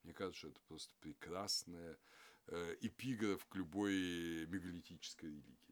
Мне 0.02 0.12
кажется, 0.12 0.38
что 0.38 0.48
это 0.48 0.60
просто 0.68 0.94
прекрасная 1.00 1.98
э, 2.46 2.76
эпиграф 2.82 3.46
к 3.46 3.56
любой 3.56 4.46
мегалитической 4.46 5.30
религии. 5.30 5.64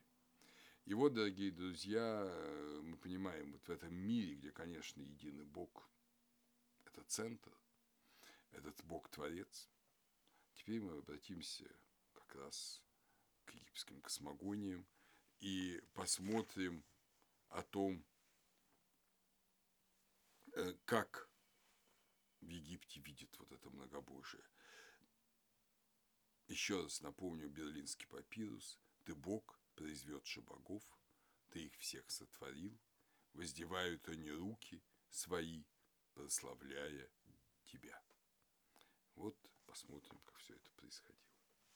И 0.87 0.95
вот, 0.95 1.13
дорогие 1.13 1.51
друзья, 1.51 2.25
э, 2.25 2.81
мы 2.83 2.97
понимаем, 2.97 3.53
вот 3.53 3.63
в 3.67 3.71
этом 3.71 3.95
мире, 3.95 4.35
где, 4.35 4.51
конечно, 4.51 5.01
единый 5.01 5.45
Бог– 5.45 5.89
это 6.87 7.03
центр, 7.05 7.53
этот 8.53 8.83
Бог-творец, 8.85 9.69
теперь 10.63 10.81
мы 10.81 10.97
обратимся 10.97 11.69
как 12.13 12.35
раз 12.37 12.85
к 13.45 13.53
египетским 13.53 14.01
космогониям 14.01 14.87
и 15.41 15.83
посмотрим 15.93 16.85
о 17.49 17.63
том, 17.63 18.05
э, 20.55 20.75
как 20.85 21.29
в 22.41 22.47
Египте 22.47 23.01
видят 23.01 23.37
вот 23.39 23.51
это 23.51 23.71
многобожие. 23.71 24.45
Еще 26.47 26.81
раз 26.81 27.01
напомню 27.01 27.49
берлинский 27.49 28.07
папирус. 28.07 28.79
Ты 29.05 29.17
Бог, 29.17 29.61
произведший 29.75 30.45
богов, 30.45 30.85
ты 31.51 31.65
их 31.65 31.77
всех 31.79 32.09
сотворил, 32.09 32.79
воздевают 33.33 34.09
они 34.09 34.31
руки 34.31 34.81
свои, 35.09 35.65
прославляя 36.15 37.11
тебя. 37.65 38.01
Вот 39.17 39.52
посмотрим, 39.73 40.19
как 40.27 40.37
все 40.37 40.53
это 40.53 40.71
происходило. 40.77 41.32